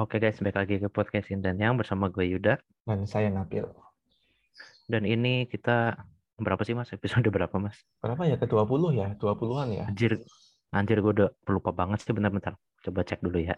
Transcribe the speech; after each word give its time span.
Oke 0.00 0.16
guys, 0.16 0.40
balik 0.40 0.56
lagi 0.56 0.80
ke 0.80 0.88
podcast 0.88 1.28
dan 1.28 1.60
yang 1.60 1.76
bersama 1.76 2.08
gue 2.08 2.24
Yuda 2.24 2.56
dan 2.88 3.04
saya 3.04 3.28
Nabil. 3.28 3.68
Dan 4.88 5.04
ini 5.04 5.44
kita 5.44 5.92
berapa 6.40 6.64
sih 6.64 6.72
mas? 6.72 6.88
Episode 6.88 7.28
berapa 7.28 7.52
mas? 7.60 7.76
Berapa 8.00 8.24
ya? 8.24 8.40
Ke 8.40 8.48
20 8.48 8.96
ya? 8.96 9.12
20-an 9.20 9.68
ya? 9.68 9.84
Anjir, 9.92 10.24
anjir 10.72 11.04
gue 11.04 11.12
udah 11.20 11.28
lupa 11.52 11.76
banget 11.76 12.00
sih 12.00 12.16
bentar-bentar. 12.16 12.56
Coba 12.80 13.04
cek 13.04 13.20
dulu 13.20 13.44
ya. 13.44 13.52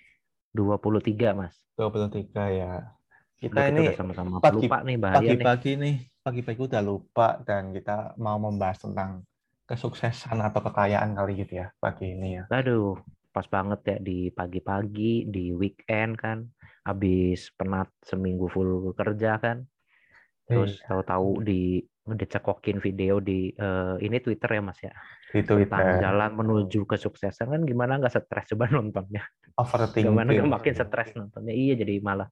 23 0.56 1.36
mas. 1.36 1.52
23 1.76 2.32
ya. 2.32 2.88
Kita 3.36 3.52
Udah, 3.52 3.68
ini 3.68 3.84
sama-sama 3.92 4.40
pagi, 4.40 4.64
lupa 4.64 4.80
nih 4.88 4.96
bahaya 4.96 5.20
nih. 5.20 5.28
pagi-pagi 5.36 5.70
nih. 5.76 5.96
Pagi-pagi 6.24 6.60
udah 6.64 6.80
lupa 6.80 7.44
dan 7.44 7.76
kita 7.76 8.16
mau 8.16 8.40
membahas 8.40 8.80
tentang 8.80 9.20
kesuksesan 9.68 10.40
atau 10.40 10.64
kekayaan 10.64 11.12
kali 11.12 11.44
gitu 11.44 11.60
ya 11.60 11.76
pagi 11.76 12.16
ini 12.16 12.40
ya. 12.40 12.48
Aduh, 12.48 12.96
pas 13.34 13.46
banget 13.50 13.80
ya 13.82 13.96
di 13.98 14.30
pagi-pagi, 14.30 15.26
di 15.26 15.50
weekend 15.50 16.14
kan. 16.14 16.46
Habis 16.86 17.50
penat 17.58 17.90
seminggu 18.06 18.46
full 18.46 18.94
kerja 18.94 19.42
kan. 19.42 19.66
Terus 20.46 20.78
Iya. 20.78 20.86
tahu-tahu 20.94 21.42
di 21.42 21.82
dicekokin 22.04 22.84
video 22.84 23.16
di 23.18 23.48
eh, 23.50 23.96
ini 24.04 24.20
Twitter 24.22 24.60
ya 24.60 24.62
Mas 24.62 24.78
ya. 24.78 24.92
Di 25.34 25.42
Tentang 25.42 25.98
jalan 25.98 26.30
menuju 26.36 26.84
kesuksesan 26.86 27.50
kan 27.50 27.62
gimana 27.66 27.98
nggak 27.98 28.12
stres 28.12 28.54
coba 28.54 28.70
nontonnya. 28.76 29.24
Overthinking. 29.58 30.14
Gimana 30.14 30.28
nggak 30.30 30.52
makin 30.52 30.74
stres 30.76 31.10
nontonnya. 31.18 31.50
Iya 31.56 31.80
jadi 31.80 31.98
malah 32.04 32.28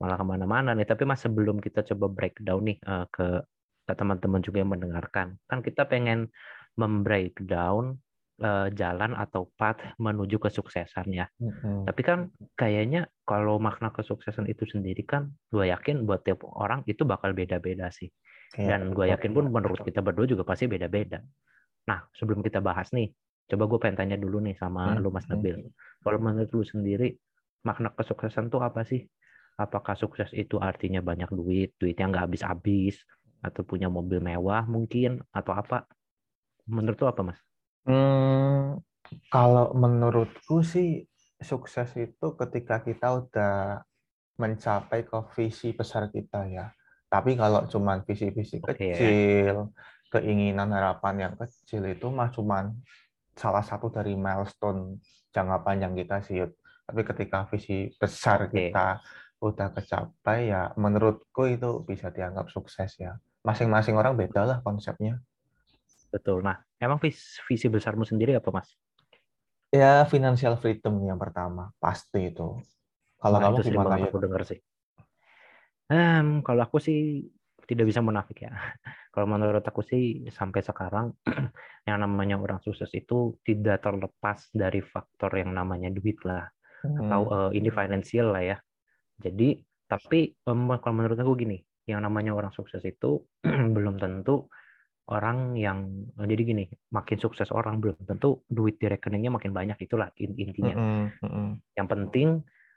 malah 0.00 0.16
ke 0.18 0.24
mana-mana 0.24 0.72
nih. 0.74 0.88
Tapi 0.88 1.04
Mas 1.04 1.20
sebelum 1.22 1.60
kita 1.60 1.84
coba 1.94 2.10
breakdown 2.10 2.64
nih 2.66 2.78
eh, 2.80 3.06
ke 3.12 3.44
ke 3.86 3.92
teman-teman 3.92 4.40
juga 4.40 4.62
yang 4.62 4.70
mendengarkan, 4.72 5.34
kan 5.50 5.60
kita 5.66 5.82
pengen 5.82 6.30
membreakdown 6.78 7.98
eh, 8.40 8.68
jalan 8.74 9.12
atau 9.14 9.52
path 9.54 9.80
menuju 10.00 10.36
kesuksesan 10.40 11.06
ya. 11.12 11.26
Mm-mm. 11.40 11.86
Tapi 11.88 12.02
kan 12.04 12.18
kayaknya 12.56 13.08
kalau 13.24 13.56
makna 13.56 13.88
kesuksesan 13.92 14.46
itu 14.48 14.64
sendiri 14.68 15.02
kan, 15.04 15.32
gue 15.52 15.68
yakin 15.72 16.04
buat 16.04 16.20
tiap 16.26 16.44
orang 16.44 16.84
itu 16.88 17.02
bakal 17.08 17.32
beda-beda 17.32 17.88
sih. 17.92 18.08
Iya, 18.58 18.76
Dan 18.76 18.92
gue 18.92 19.06
yakin 19.08 19.30
pun 19.32 19.44
menurut 19.48 19.80
kita 19.84 20.00
berdua 20.02 20.26
juga 20.28 20.44
pasti 20.44 20.66
beda-beda. 20.66 21.22
Nah, 21.88 22.06
sebelum 22.14 22.44
kita 22.44 22.60
bahas 22.60 22.92
nih, 22.92 23.10
coba 23.50 23.64
gue 23.66 23.78
pengen 23.82 23.96
tanya 23.98 24.16
dulu 24.20 24.38
nih 24.44 24.54
sama 24.58 24.94
Hmm, 24.94 25.02
lu 25.02 25.10
Mas. 25.10 25.26
Nabil. 25.26 25.56
Kalau 26.04 26.18
menurut 26.20 26.50
lu 26.52 26.62
sendiri, 26.62 27.16
makna 27.66 27.90
kesuksesan 27.96 28.52
tuh 28.52 28.60
apa 28.62 28.84
sih? 28.86 29.04
Apakah 29.60 29.92
sukses 29.96 30.30
itu 30.32 30.56
artinya 30.56 31.04
banyak 31.04 31.28
duit, 31.36 31.76
duitnya 31.76 32.08
nggak 32.08 32.24
habis-habis, 32.30 32.96
atau 33.44 33.64
punya 33.64 33.88
mobil 33.92 34.20
mewah 34.20 34.64
mungkin, 34.64 35.20
atau 35.32 35.52
apa? 35.56 35.84
Menurut 36.68 36.96
lu 37.00 37.06
apa 37.08 37.22
Mas? 37.26 37.40
Hmm, 37.88 38.80
kalau 39.32 39.72
menurutku 39.72 40.60
sih 40.60 41.08
sukses 41.40 41.88
itu 41.96 42.26
ketika 42.36 42.84
kita 42.84 43.24
udah 43.24 43.80
mencapai 44.36 45.04
ke 45.04 45.18
visi 45.36 45.72
besar 45.72 46.12
kita 46.12 46.48
ya. 46.48 46.72
Tapi 47.10 47.34
kalau 47.34 47.66
cuman 47.66 48.06
visi-visi 48.06 48.62
Oke. 48.62 48.94
kecil, 48.94 49.74
keinginan 50.12 50.70
harapan 50.70 51.28
yang 51.28 51.34
kecil 51.34 51.84
itu 51.90 52.06
mah 52.08 52.30
cuman 52.30 52.70
salah 53.34 53.64
satu 53.64 53.90
dari 53.90 54.14
milestone 54.14 55.00
jangka 55.34 55.58
panjang 55.66 55.92
kita 55.96 56.16
sih. 56.22 56.40
Yud. 56.40 56.52
Tapi 56.86 57.00
ketika 57.02 57.46
visi 57.50 57.90
besar 57.98 58.46
Oke. 58.46 58.70
kita 58.70 59.02
udah 59.40 59.72
kecapai 59.72 60.52
ya 60.52 60.68
menurutku 60.76 61.48
itu 61.48 61.80
bisa 61.82 62.12
dianggap 62.12 62.52
sukses 62.52 62.94
ya. 63.00 63.16
Masing-masing 63.40 63.96
orang 63.96 64.14
beda 64.14 64.44
lah 64.44 64.58
konsepnya. 64.60 65.16
Betul. 66.10 66.42
Nah, 66.42 66.58
emang 66.82 66.98
visi, 66.98 67.38
visi 67.46 67.66
besarmu 67.70 68.02
sendiri 68.02 68.34
apa 68.34 68.50
Mas? 68.50 68.74
Ya, 69.70 70.02
financial 70.10 70.58
freedom 70.58 70.98
yang 71.06 71.16
pertama, 71.16 71.70
pasti 71.78 72.34
itu. 72.34 72.58
Kalau 73.22 73.38
Wah, 73.38 73.42
kamu 73.46 73.56
itu 73.62 73.68
gimana 73.70 73.94
aku 74.02 74.18
denger 74.18 74.42
sih. 74.42 74.58
Em, 75.90 76.42
kalau 76.42 76.62
aku 76.66 76.78
sih 76.82 77.30
tidak 77.70 77.86
bisa 77.86 78.02
munafik 78.02 78.46
ya. 78.46 78.50
Kalau 79.14 79.26
menurut 79.26 79.62
aku 79.62 79.82
sih 79.82 80.26
sampai 80.30 80.62
sekarang 80.62 81.14
yang 81.88 81.98
namanya 82.02 82.38
orang 82.38 82.62
sukses 82.62 82.90
itu 82.94 83.38
tidak 83.42 83.82
terlepas 83.82 84.50
dari 84.54 84.82
faktor 84.82 85.34
yang 85.38 85.54
namanya 85.54 85.90
duit 85.90 86.18
lah 86.26 86.46
atau 86.80 87.20
Hmm, 87.28 87.52
eh, 87.52 87.60
ini 87.60 87.68
financial 87.68 88.32
lah 88.32 88.42
ya. 88.42 88.56
Jadi 89.20 89.60
tapi 89.86 90.30
em, 90.32 90.60
kalau 90.78 90.94
menurut 90.94 91.18
aku 91.18 91.34
gini, 91.38 91.58
yang 91.86 92.02
namanya 92.02 92.34
orang 92.34 92.54
sukses 92.54 92.82
itu 92.86 93.22
belum 93.76 93.98
tentu 93.98 94.46
orang 95.10 95.58
yang 95.58 96.06
jadi 96.14 96.42
gini, 96.42 96.64
makin 96.94 97.18
sukses 97.18 97.50
orang 97.50 97.82
belum 97.82 97.98
tentu 98.06 98.46
duit 98.46 98.78
di 98.78 98.86
rekeningnya 98.86 99.34
makin 99.34 99.50
banyak 99.50 99.78
itulah 99.82 100.08
in- 100.22 100.38
intinya 100.38 100.78
mm-mm, 100.78 101.04
mm-mm. 101.26 101.48
yang 101.74 101.88
penting 101.90 102.28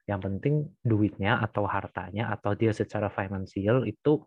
yang 0.04 0.20
penting 0.20 0.68
duitnya 0.84 1.40
atau 1.40 1.64
hartanya 1.64 2.34
atau 2.36 2.58
dia 2.58 2.76
secara 2.76 3.08
finansial 3.08 3.88
itu 3.88 4.20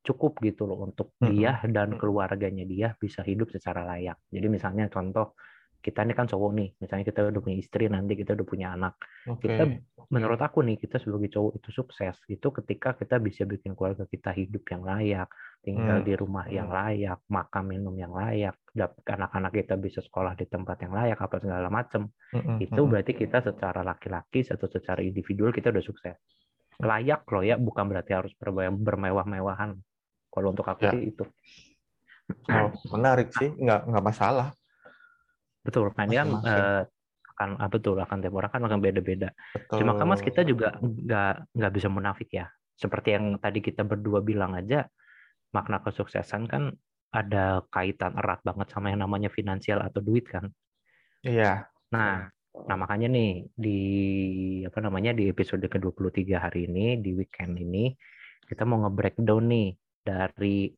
cukup 0.00 0.40
gitu 0.40 0.64
loh 0.64 0.88
untuk 0.88 1.12
Mm-mm. 1.20 1.28
dia 1.28 1.60
dan 1.68 2.00
keluarganya 2.00 2.64
dia 2.64 2.96
bisa 2.96 3.20
hidup 3.20 3.52
secara 3.52 3.84
layak. 3.84 4.16
Jadi 4.32 4.46
misalnya 4.48 4.88
contoh 4.88 5.36
kita 5.80 6.04
ini 6.04 6.12
kan 6.18 6.26
cowok 6.28 6.50
nih, 6.58 6.68
misalnya 6.82 7.04
kita 7.08 7.20
udah 7.32 7.40
punya 7.44 7.56
istri, 7.62 7.82
nanti 7.88 8.12
kita 8.20 8.30
udah 8.36 8.46
punya 8.46 8.66
anak. 8.76 8.94
Oke. 9.28 9.48
Kita 9.48 9.62
menurut 10.10 10.40
aku 10.42 10.58
nih 10.66 10.76
kita 10.82 10.96
sebagai 10.98 11.30
cowok 11.30 11.52
itu 11.62 11.70
sukses 11.70 12.16
itu 12.26 12.48
ketika 12.50 12.98
kita 12.98 13.16
bisa 13.22 13.42
bikin 13.46 13.72
keluarga 13.78 14.04
kita 14.10 14.30
hidup 14.34 14.62
yang 14.72 14.82
layak, 14.82 15.28
tinggal 15.62 15.98
Hmm. 16.02 16.06
di 16.08 16.12
rumah 16.18 16.44
yang 16.50 16.68
layak, 16.68 17.18
makan 17.30 17.64
minum 17.70 17.94
yang 17.94 18.12
layak, 18.12 18.56
anak-anak 19.06 19.52
kita 19.54 19.74
bisa 19.78 20.00
sekolah 20.02 20.34
di 20.34 20.46
tempat 20.50 20.76
yang 20.84 20.92
layak 20.98 21.18
apa 21.20 21.36
segala 21.38 21.68
macam 21.70 22.10
Mm-mm, 22.34 22.58
itu 22.60 22.80
mm-mm. 22.80 22.90
berarti 22.90 23.12
kita 23.16 23.38
secara 23.42 23.80
laki-laki 23.86 24.40
atau 24.44 24.68
secara 24.68 25.00
individual 25.00 25.50
kita 25.54 25.70
udah 25.72 25.84
sukses. 25.84 26.16
Layak 26.80 27.28
loh 27.28 27.44
ya, 27.44 27.56
bukan 27.60 27.84
berarti 27.90 28.12
harus 28.16 28.32
berme- 28.40 28.72
bermewah-mewahan. 28.86 29.70
Kalau 30.32 30.48
untuk 30.52 30.64
aku 30.64 30.84
Ya. 30.84 30.92
sih 30.92 31.12
itu. 31.12 31.24
Oh, 32.50 32.68
menarik 32.94 33.28
sih, 33.36 33.48
nggak 33.62 33.80
nggak 33.90 34.04
masalah. 34.08 34.46
Betul. 35.64 35.92
Kan 35.92 36.08
eh, 36.10 36.82
akan 37.40 37.56
ah, 37.56 37.68
betul 37.72 37.96
akan 37.96 38.20
tiap 38.20 38.36
orang 38.36 38.52
kan 38.52 38.62
akan 38.68 38.80
beda-beda. 38.84 39.32
Cuma 39.72 39.96
kan 39.96 40.06
Mas 40.08 40.20
kita 40.20 40.44
juga 40.44 40.76
nggak 40.80 41.56
nggak 41.56 41.72
bisa 41.72 41.88
munafik 41.88 42.28
ya. 42.36 42.52
Seperti 42.76 43.16
yang 43.16 43.40
tadi 43.40 43.64
kita 43.64 43.84
berdua 43.84 44.20
bilang 44.20 44.52
aja, 44.56 44.84
makna 45.52 45.80
kesuksesan 45.80 46.48
kan 46.48 46.72
ada 47.10 47.64
kaitan 47.72 48.14
erat 48.14 48.44
banget 48.44 48.70
sama 48.70 48.92
yang 48.92 49.02
namanya 49.02 49.32
finansial 49.32 49.80
atau 49.80 50.04
duit 50.04 50.28
kan. 50.28 50.52
Iya. 51.24 51.64
Nah, 51.90 52.28
nah 52.54 52.76
makanya 52.76 53.08
nih 53.10 53.50
di 53.52 53.80
apa 54.64 54.78
namanya 54.84 55.16
di 55.16 55.28
episode 55.28 55.64
ke-23 55.64 56.20
hari 56.36 56.70
ini 56.70 57.00
di 57.02 57.16
weekend 57.16 57.58
ini 57.58 57.92
kita 58.46 58.66
mau 58.66 58.84
nge-breakdown 58.86 59.44
nih 59.48 59.68
dari 60.00 60.70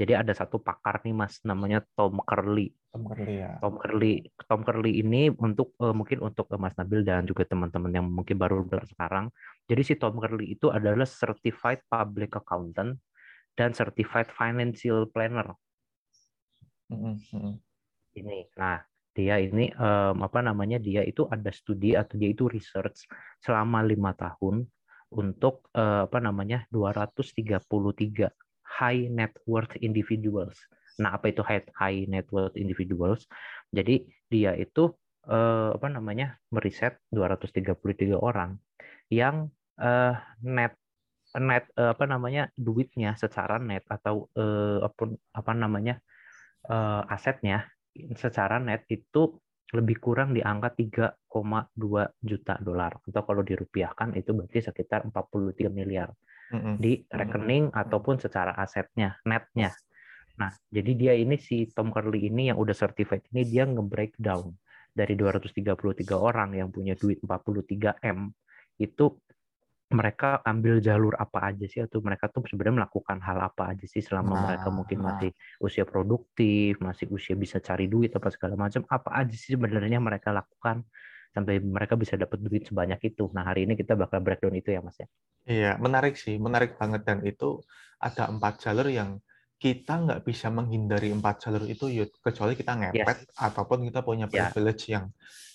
jadi 0.00 0.24
ada 0.24 0.32
satu 0.32 0.56
pakar 0.56 1.04
nih 1.04 1.12
Mas 1.12 1.44
namanya 1.44 1.84
Tom 1.92 2.24
Curley. 2.24 2.72
Tom 2.88 3.04
Curley 3.04 3.44
ya. 3.44 3.60
Tom 3.60 3.76
Curley, 3.76 4.32
Tom 4.48 4.60
Curley 4.64 5.04
ini 5.04 5.28
untuk 5.28 5.76
eh, 5.76 5.92
mungkin 5.92 6.24
untuk 6.24 6.48
eh, 6.48 6.56
Mas 6.56 6.72
Nabil 6.80 7.04
dan 7.04 7.28
juga 7.28 7.44
teman-teman 7.44 7.92
yang 7.92 8.08
mungkin 8.08 8.40
baru 8.40 8.64
belajar 8.64 8.88
sekarang. 8.88 9.28
Jadi 9.68 9.82
si 9.84 9.94
Tom 10.00 10.16
Curley 10.16 10.56
itu 10.56 10.72
adalah 10.72 11.04
certified 11.04 11.84
public 11.84 12.32
accountant 12.32 12.96
dan 13.52 13.76
certified 13.76 14.32
financial 14.32 15.04
planner 15.12 15.52
Mm-mm, 16.88 17.20
mm-mm. 17.36 17.54
ini. 18.16 18.48
Nah, 18.56 18.80
dia 19.12 19.36
ini 19.36 19.68
em, 19.68 20.16
apa 20.16 20.40
namanya? 20.40 20.80
Dia 20.80 21.04
itu 21.04 21.28
ada 21.28 21.52
studi 21.52 21.92
atau 21.92 22.16
dia 22.16 22.32
itu 22.32 22.48
research 22.48 23.04
selama 23.44 23.84
lima 23.84 24.16
tahun 24.16 24.64
untuk 25.12 25.68
eh, 25.76 26.08
apa 26.08 26.24
namanya? 26.24 26.64
233 26.72 28.32
high 28.80 29.12
net 29.12 29.36
worth 29.44 29.76
individuals. 29.84 30.56
Nah, 31.00 31.16
apa 31.16 31.32
itu 31.32 31.44
high 31.44 31.64
high 31.76 32.08
net 32.08 32.26
worth 32.32 32.56
individuals? 32.56 33.28
Jadi 33.68 34.08
dia 34.32 34.56
itu 34.56 34.96
eh, 35.28 35.70
apa 35.76 35.86
namanya? 35.92 36.40
meriset 36.50 36.96
233 37.12 38.16
orang 38.16 38.56
yang 39.12 39.52
eh, 39.76 40.14
net 40.42 40.72
net 41.38 41.70
eh, 41.78 41.94
apa 41.94 42.04
namanya 42.10 42.50
duitnya 42.58 43.14
secara 43.14 43.62
net 43.62 43.86
atau 43.86 44.26
eh, 44.34 44.82
apa 44.82 45.02
apa 45.36 45.52
namanya 45.54 45.94
eh, 46.66 47.02
asetnya 47.14 47.70
secara 48.18 48.58
net 48.58 48.86
itu 48.90 49.38
lebih 49.70 50.02
kurang 50.02 50.34
di 50.34 50.42
angka 50.42 50.74
3,2 50.74 52.10
juta 52.18 52.54
dolar 52.58 52.98
atau 53.06 53.22
kalau 53.22 53.42
dirupiahkan 53.46 54.18
itu 54.18 54.34
berarti 54.34 54.58
sekitar 54.66 55.06
43 55.06 55.70
miliar 55.70 56.10
di 56.78 57.06
rekening 57.06 57.70
ataupun 57.70 58.18
secara 58.18 58.58
asetnya 58.58 59.14
netnya. 59.22 59.70
Nah, 60.40 60.50
jadi 60.72 60.92
dia 60.96 61.12
ini 61.14 61.36
si 61.38 61.68
Tom 61.70 61.94
Curley 61.94 62.26
ini 62.32 62.50
yang 62.50 62.58
udah 62.58 62.74
certified 62.74 63.22
ini 63.30 63.46
dia 63.46 63.68
nge-breakdown 63.68 64.50
dari 64.90 65.14
233 65.14 65.70
orang 66.16 66.58
yang 66.58 66.72
punya 66.72 66.98
duit 66.98 67.22
43 67.22 68.02
M 68.02 68.32
itu 68.80 69.20
mereka 69.90 70.38
ambil 70.46 70.78
jalur 70.78 71.18
apa 71.18 71.50
aja 71.50 71.66
sih? 71.66 71.82
Atau 71.82 71.98
mereka 71.98 72.30
tuh 72.30 72.46
sebenarnya 72.46 72.86
melakukan 72.86 73.18
hal 73.20 73.38
apa 73.42 73.74
aja 73.74 73.86
sih 73.90 73.98
selama 73.98 74.38
nah, 74.38 74.42
mereka 74.46 74.68
mungkin 74.70 74.98
nah. 75.02 75.06
masih 75.18 75.30
usia 75.58 75.82
produktif, 75.82 76.78
masih 76.78 77.10
usia 77.10 77.34
bisa 77.34 77.58
cari 77.58 77.90
duit 77.90 78.14
apa 78.14 78.30
segala 78.30 78.54
macam, 78.54 78.86
apa 78.86 79.10
aja 79.18 79.34
sih 79.34 79.58
sebenarnya 79.58 79.98
mereka 79.98 80.30
lakukan 80.30 80.86
sampai 81.30 81.62
mereka 81.62 81.94
bisa 81.94 82.18
dapat 82.18 82.42
duit 82.42 82.66
sebanyak 82.66 83.00
itu. 83.14 83.30
Nah 83.30 83.46
hari 83.46 83.66
ini 83.66 83.78
kita 83.78 83.94
bakal 83.94 84.18
breakdown 84.22 84.54
itu 84.58 84.74
ya 84.74 84.80
mas 84.82 84.98
ya. 84.98 85.08
Iya 85.46 85.72
menarik 85.78 86.18
sih, 86.18 86.36
menarik 86.36 86.76
banget 86.76 87.06
dan 87.06 87.22
itu 87.22 87.62
ada 88.02 88.28
empat 88.28 88.62
jalur 88.62 88.90
yang 88.90 89.22
kita 89.60 89.92
nggak 89.92 90.20
bisa 90.24 90.48
menghindari 90.48 91.12
empat 91.12 91.44
jalur 91.44 91.68
itu 91.68 91.92
yuk 91.92 92.16
kecuali 92.24 92.56
kita 92.56 92.80
ngepet 92.80 93.28
yes. 93.28 93.36
ataupun 93.36 93.84
kita 93.84 94.00
punya 94.00 94.24
ya. 94.32 94.48
privilege 94.48 94.88
yeah. 94.88 94.92
yang 94.98 95.06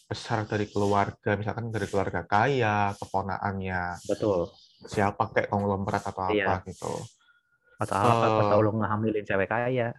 besar 0.05 0.45
dari 0.45 0.69
keluarga, 0.69 1.33
misalkan 1.33 1.73
dari 1.73 1.89
keluarga 1.89 2.21
kaya, 2.29 2.93
keponaannya. 2.93 4.05
Betul. 4.05 4.53
Siapa 4.85 5.33
kayak 5.33 5.49
konglomerat 5.49 6.05
atau 6.05 6.29
iya. 6.29 6.45
apa 6.45 6.69
gitu. 6.69 6.93
Atau 7.81 7.97
uh, 7.97 8.13
apa, 8.13 8.25
atau 8.45 8.57
lo 8.61 8.71
ngehamilin 8.77 9.25
cewek 9.25 9.49
kaya. 9.49 9.89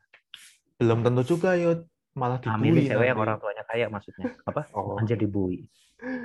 Belum 0.78 1.02
tentu 1.02 1.34
juga, 1.34 1.58
yuk 1.58 1.90
malah 2.16 2.40
dibui. 2.40 2.56
Hamilin 2.56 2.84
cewek 2.88 3.06
yang 3.12 3.20
orang 3.20 3.36
tuanya 3.36 3.64
kaya 3.68 3.86
maksudnya. 3.92 4.32
Apa? 4.48 4.66
Oh. 4.72 4.96
Anjir 4.96 5.20
dibui. 5.20 5.68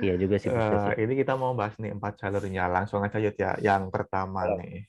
Iya 0.00 0.16
juga 0.16 0.36
sih. 0.40 0.48
Uh, 0.48 0.92
ini 0.96 1.16
kita 1.20 1.36
mau 1.36 1.52
bahas 1.52 1.76
nih 1.76 1.92
empat 1.92 2.24
jalurnya. 2.24 2.68
Langsung 2.68 3.04
aja 3.04 3.20
yuk 3.20 3.36
ya. 3.36 3.56
Yang 3.60 3.92
pertama 3.92 4.48
oh. 4.48 4.56
nih. 4.56 4.88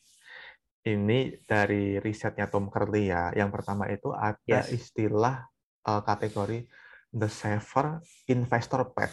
Ini 0.84 1.44
dari 1.48 2.00
risetnya 2.00 2.48
Tom 2.48 2.72
Curley 2.72 3.12
ya. 3.12 3.32
Yang 3.36 3.50
pertama 3.60 3.88
itu 3.92 4.12
ada 4.12 4.64
yes. 4.64 4.72
istilah 4.72 5.44
uh, 5.88 6.02
kategori 6.04 6.68
The 7.12 7.30
Saver 7.32 8.04
Investor 8.32 8.92
Pad. 8.92 9.12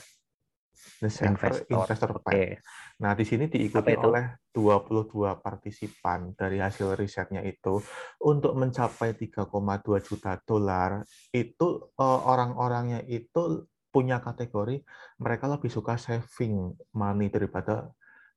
Investor, 1.00 1.64
Investor. 1.72 2.10
Okay. 2.20 2.60
Nah, 3.00 3.16
di 3.16 3.24
sini 3.24 3.48
diikuti 3.48 3.96
oleh 3.96 4.44
22 4.52 5.40
partisipan 5.40 6.36
dari 6.36 6.60
hasil 6.60 6.92
risetnya 6.92 7.40
itu 7.40 7.80
untuk 8.20 8.52
mencapai 8.52 9.16
3,2 9.16 9.48
juta 10.04 10.36
dolar 10.44 11.00
itu 11.32 11.88
uh, 11.96 12.20
orang-orangnya 12.28 13.00
itu 13.08 13.64
punya 13.90 14.22
kategori 14.22 14.86
mereka 15.18 15.50
lebih 15.50 15.72
suka 15.72 15.98
saving 15.98 16.76
money 16.94 17.26
daripada 17.32 17.90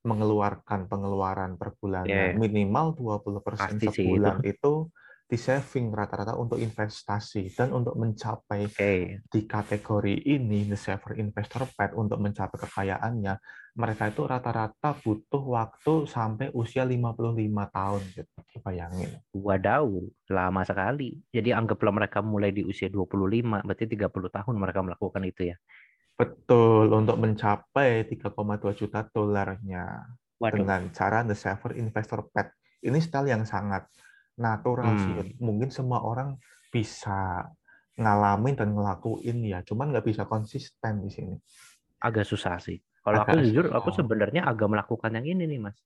mengeluarkan 0.04 0.92
pengeluaran 0.92 1.56
per 1.56 1.76
bulannya 1.80 2.36
yeah. 2.36 2.36
minimal 2.36 2.92
20% 2.96 3.56
Pasti 3.56 3.88
sebulan 3.88 4.44
itu. 4.44 4.52
itu 4.52 4.74
di 5.24 5.38
saving 5.40 5.90
rata-rata 5.90 6.36
untuk 6.36 6.60
investasi 6.60 7.50
dan 7.56 7.74
untuk 7.74 7.96
mencapai 7.96 8.70
okay. 8.70 9.24
di 9.26 9.48
kategori 9.48 10.30
ini 10.30 10.68
the 10.70 10.78
saver 10.78 11.18
investor 11.18 11.66
pad 11.74 11.96
untuk 11.96 12.20
mencapai 12.20 12.60
kekayaannya 12.60 13.34
mereka 13.74 14.14
itu 14.14 14.22
rata-rata 14.30 14.94
butuh 15.02 15.42
waktu 15.42 16.06
sampai 16.06 16.54
usia 16.54 16.86
55 16.86 17.34
tahun 17.74 18.02
gitu. 18.14 18.40
Bayangin. 18.62 19.10
Wadaw 19.34 19.90
lama 20.30 20.62
sekali. 20.62 21.18
Jadi 21.34 21.50
anggaplah 21.50 21.90
mereka 21.90 22.22
mulai 22.22 22.54
di 22.54 22.62
usia 22.62 22.86
25 22.94 23.66
berarti 23.66 23.86
30 23.90 24.14
tahun 24.14 24.56
mereka 24.62 24.80
melakukan 24.86 25.26
itu 25.26 25.50
ya? 25.50 25.58
Betul 26.14 26.94
untuk 26.94 27.18
mencapai 27.18 28.06
3,2 28.06 28.78
juta 28.78 29.10
dolarnya 29.10 30.06
dengan 30.38 30.94
cara 30.94 31.26
the 31.26 31.34
saver 31.34 31.74
investor 31.74 32.30
pad. 32.30 32.54
Ini 32.84 33.00
style 33.02 33.34
yang 33.34 33.48
sangat 33.48 33.90
natural 34.40 34.94
hmm. 34.94 35.02
sih. 35.02 35.14
Mungkin 35.42 35.70
semua 35.70 36.02
orang 36.02 36.38
bisa 36.74 37.46
ngalamin 37.94 38.58
dan 38.58 38.74
ngelakuin 38.74 39.38
ya, 39.46 39.62
cuman 39.62 39.94
nggak 39.94 40.06
bisa 40.10 40.26
konsisten 40.26 41.06
di 41.06 41.10
sini. 41.14 41.36
Agak 42.02 42.26
susah 42.26 42.58
sih. 42.58 42.82
Kalau 43.04 43.22
aku 43.22 43.36
jujur, 43.44 43.70
aku 43.70 43.92
sebenarnya 43.94 44.48
agak 44.48 44.72
melakukan 44.72 45.12
yang 45.14 45.28
ini 45.38 45.44
nih, 45.46 45.60
Mas. 45.60 45.78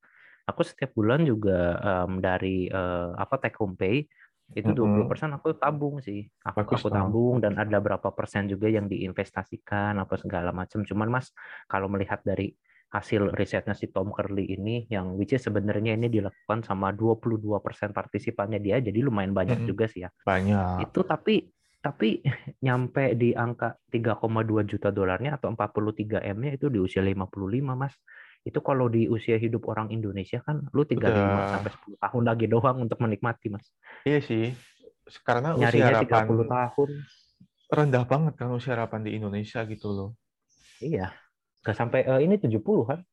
Aku 0.47 0.63
setiap 0.63 0.95
bulan 0.95 1.27
juga 1.27 1.75
um, 1.83 2.23
dari 2.23 2.71
uh, 2.71 3.11
apa 3.19 3.35
take 3.41 3.59
home 3.59 3.75
pay 3.75 4.07
itu 4.55 4.71
20% 4.71 5.11
persen 5.11 5.29
aku 5.35 5.59
tabung 5.59 5.99
sih. 5.99 6.23
Aku, 6.47 6.63
Bagus, 6.63 6.79
aku 6.79 6.87
tabung 6.87 7.43
dan 7.43 7.59
ada 7.59 7.83
berapa 7.83 8.15
persen 8.15 8.47
juga 8.47 8.71
yang 8.71 8.87
diinvestasikan 8.87 9.99
apa 9.99 10.15
segala 10.15 10.55
macam. 10.55 10.87
Cuman 10.87 11.11
Mas, 11.11 11.35
kalau 11.67 11.91
melihat 11.91 12.23
dari 12.23 12.55
hasil 12.87 13.35
risetnya 13.35 13.75
si 13.75 13.91
Tom 13.91 14.15
Curley 14.15 14.47
ini 14.47 14.87
yang 14.87 15.19
which 15.19 15.35
is 15.35 15.43
sebenarnya 15.43 15.99
ini 15.99 16.07
dilakukan 16.07 16.63
sama 16.63 16.95
22% 16.95 17.91
partisipannya 17.91 18.63
dia 18.63 18.79
jadi 18.79 19.03
lumayan 19.03 19.35
banyak 19.35 19.63
hmm, 19.63 19.67
juga 19.67 19.91
sih 19.91 20.07
ya. 20.07 20.09
Banyak. 20.23 20.87
Itu 20.87 21.03
tapi 21.03 21.43
tapi 21.83 22.23
nyampe 22.65 23.19
di 23.19 23.35
angka 23.35 23.75
3,2 23.91 24.63
juta 24.63 24.89
dolarnya 24.95 25.35
atau 25.35 25.51
43 25.51 26.31
M-nya 26.31 26.51
itu 26.55 26.71
di 26.71 26.79
usia 26.79 27.03
55 27.03 27.27
Mas. 27.75 27.91
Itu 28.47 28.63
kalau 28.63 28.87
di 28.87 29.11
usia 29.11 29.35
hidup 29.35 29.67
orang 29.67 29.91
Indonesia 29.91 30.39
kan 30.39 30.63
lu 30.71 30.87
35 30.87 31.03
Udah. 31.03 31.59
sampai 31.59 31.71
10 31.91 32.03
tahun 32.07 32.23
lagi 32.23 32.45
doang 32.47 32.77
untuk 32.87 33.03
menikmati 33.03 33.51
Mas. 33.51 33.67
Iya 34.07 34.23
sih. 34.23 34.55
Karena 35.27 35.59
Nyarinya 35.59 35.91
usia 35.91 36.07
harapan 36.07 36.23
30 36.23 36.55
tahun 36.55 36.89
rendah 37.67 38.03
banget 38.07 38.33
kan 38.39 38.47
usia 38.55 38.79
harapan 38.79 39.03
di 39.03 39.19
Indonesia 39.19 39.59
gitu 39.67 39.91
loh. 39.91 40.09
Iya 40.79 41.11
Gak 41.67 41.75
sampai 41.75 42.07
uh, 42.07 42.23
ini 42.23 42.39
70 42.39 42.63
kan? 42.87 43.03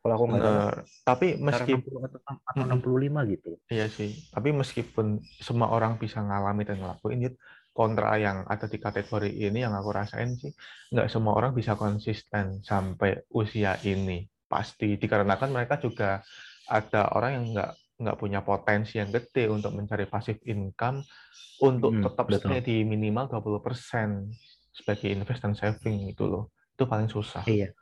Kalau 0.00 0.14
aku 0.16 0.24
nggak 0.32 0.42
uh, 0.42 0.72
tapi 1.04 1.36
meskipun 1.36 2.08
atau 2.08 2.64
65 2.64 3.32
gitu. 3.36 3.50
Iya 3.68 3.86
sih. 3.92 4.16
Tapi 4.32 4.48
meskipun 4.50 5.20
semua 5.44 5.70
orang 5.70 6.00
bisa 6.00 6.24
ngalami 6.24 6.64
dan 6.64 6.80
ngelakuin 6.80 7.30
itu 7.30 7.36
kontra 7.70 8.18
yang 8.18 8.42
ada 8.50 8.66
di 8.66 8.78
kategori 8.82 9.30
ini 9.30 9.62
yang 9.62 9.72
aku 9.72 9.94
rasain 9.94 10.34
sih 10.34 10.50
nggak 10.90 11.06
semua 11.06 11.38
orang 11.38 11.54
bisa 11.54 11.78
konsisten 11.78 12.60
sampai 12.66 13.22
usia 13.30 13.78
ini 13.86 14.26
pasti 14.50 14.98
dikarenakan 14.98 15.54
mereka 15.54 15.78
juga 15.78 16.18
ada 16.66 17.14
orang 17.14 17.30
yang 17.38 17.44
nggak 17.54 17.70
nggak 18.00 18.16
punya 18.18 18.40
potensi 18.42 18.98
yang 18.98 19.12
gede 19.14 19.46
untuk 19.46 19.76
mencari 19.76 20.08
pasif 20.10 20.42
income 20.48 21.04
untuk 21.62 21.92
hmm, 21.94 22.02
tetap 22.08 22.26
stay 22.32 22.58
di 22.64 22.76
minimal 22.82 23.28
20% 23.28 24.28
sebagai 24.74 25.08
investment 25.12 25.60
saving 25.60 26.10
itu 26.10 26.24
loh 26.26 26.50
itu 26.74 26.88
paling 26.88 27.12
susah. 27.12 27.44
Iya. 27.44 27.76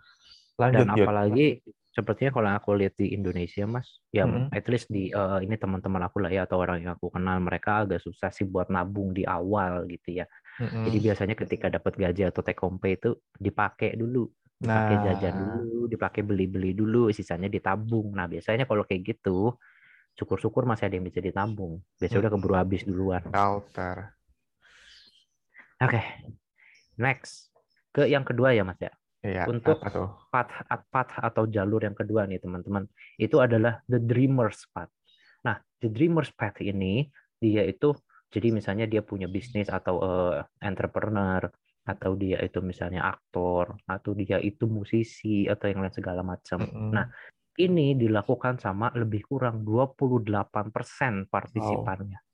Lanjut, 0.58 0.90
Dan 0.90 0.98
apalagi 0.98 1.62
sepertinya 1.94 2.30
kalau 2.34 2.50
aku 2.50 2.70
lihat 2.74 2.94
di 2.98 3.14
Indonesia, 3.14 3.64
Mas, 3.66 4.02
ya 4.10 4.26
mm 4.26 4.30
-hmm. 4.30 4.44
at 4.58 4.66
least 4.66 4.90
di 4.90 5.14
uh, 5.14 5.38
ini 5.38 5.54
teman-teman 5.54 6.02
aku 6.02 6.18
lah 6.18 6.30
ya 6.34 6.46
atau 6.50 6.58
orang 6.58 6.82
yang 6.82 6.98
aku 6.98 7.14
kenal 7.14 7.38
mereka 7.38 7.86
agak 7.86 8.02
susah 8.02 8.34
sih 8.34 8.46
buat 8.46 8.66
nabung 8.70 9.14
di 9.14 9.22
awal 9.22 9.86
gitu 9.86 10.22
ya. 10.22 10.26
Mm 10.58 10.66
-hmm. 10.66 10.82
Jadi 10.90 10.98
biasanya 10.98 11.34
ketika 11.38 11.66
dapat 11.70 11.94
gaji 11.94 12.22
atau 12.26 12.42
take 12.42 12.58
home 12.58 12.82
pay 12.82 12.98
itu 12.98 13.14
dipakai 13.38 13.94
dulu, 13.94 14.26
dipakai 14.58 14.96
nah. 14.98 15.04
jajan 15.10 15.34
dulu, 15.38 15.78
dipakai 15.86 16.22
beli-beli 16.26 16.74
dulu, 16.74 17.10
sisanya 17.14 17.46
ditabung. 17.46 18.10
Nah 18.18 18.26
biasanya 18.26 18.66
kalau 18.66 18.82
kayak 18.82 19.14
gitu, 19.14 19.54
syukur-syukur 20.18 20.66
masih 20.66 20.90
ada 20.90 20.98
yang 20.98 21.06
bisa 21.06 21.22
ditabung. 21.22 21.78
Biasanya 22.02 22.18
mm 22.18 22.18
-hmm. 22.18 22.22
udah 22.26 22.32
keburu 22.34 22.54
habis 22.58 22.82
duluan. 22.82 23.22
Oke, 25.78 25.94
okay. 25.94 26.04
next 26.98 27.54
ke 27.94 28.10
yang 28.10 28.26
kedua 28.26 28.50
ya 28.50 28.66
Mas 28.66 28.82
ya. 28.82 28.90
Iya, 29.18 29.50
untuk 29.50 29.82
path, 30.30 30.52
path 30.70 31.12
atau 31.18 31.50
jalur 31.50 31.82
yang 31.82 31.98
kedua 31.98 32.22
nih 32.30 32.38
teman-teman, 32.38 32.86
itu 33.18 33.42
adalah 33.42 33.82
the 33.90 33.98
dreamers 33.98 34.62
path. 34.70 34.94
Nah, 35.42 35.58
the 35.82 35.90
dreamers 35.90 36.30
path 36.30 36.62
ini 36.62 37.10
dia 37.42 37.66
itu 37.66 37.94
jadi 38.30 38.54
misalnya 38.54 38.86
dia 38.86 39.02
punya 39.02 39.26
bisnis 39.26 39.66
atau 39.66 39.98
uh, 39.98 40.38
entrepreneur 40.62 41.50
atau 41.88 42.12
dia 42.14 42.38
itu 42.44 42.60
misalnya 42.60 43.08
aktor 43.08 43.80
atau 43.88 44.12
dia 44.12 44.36
itu 44.38 44.68
musisi 44.68 45.48
atau 45.48 45.66
yang 45.66 45.80
lain 45.82 45.94
segala 45.96 46.20
macam. 46.20 46.60
Mm 46.60 46.70
-hmm. 46.70 46.90
Nah, 46.92 47.06
ini 47.58 47.98
dilakukan 47.98 48.62
sama 48.62 48.92
lebih 48.94 49.26
kurang 49.26 49.66
28% 49.66 51.26
partisipannya. 51.26 52.18
Wow. 52.20 52.26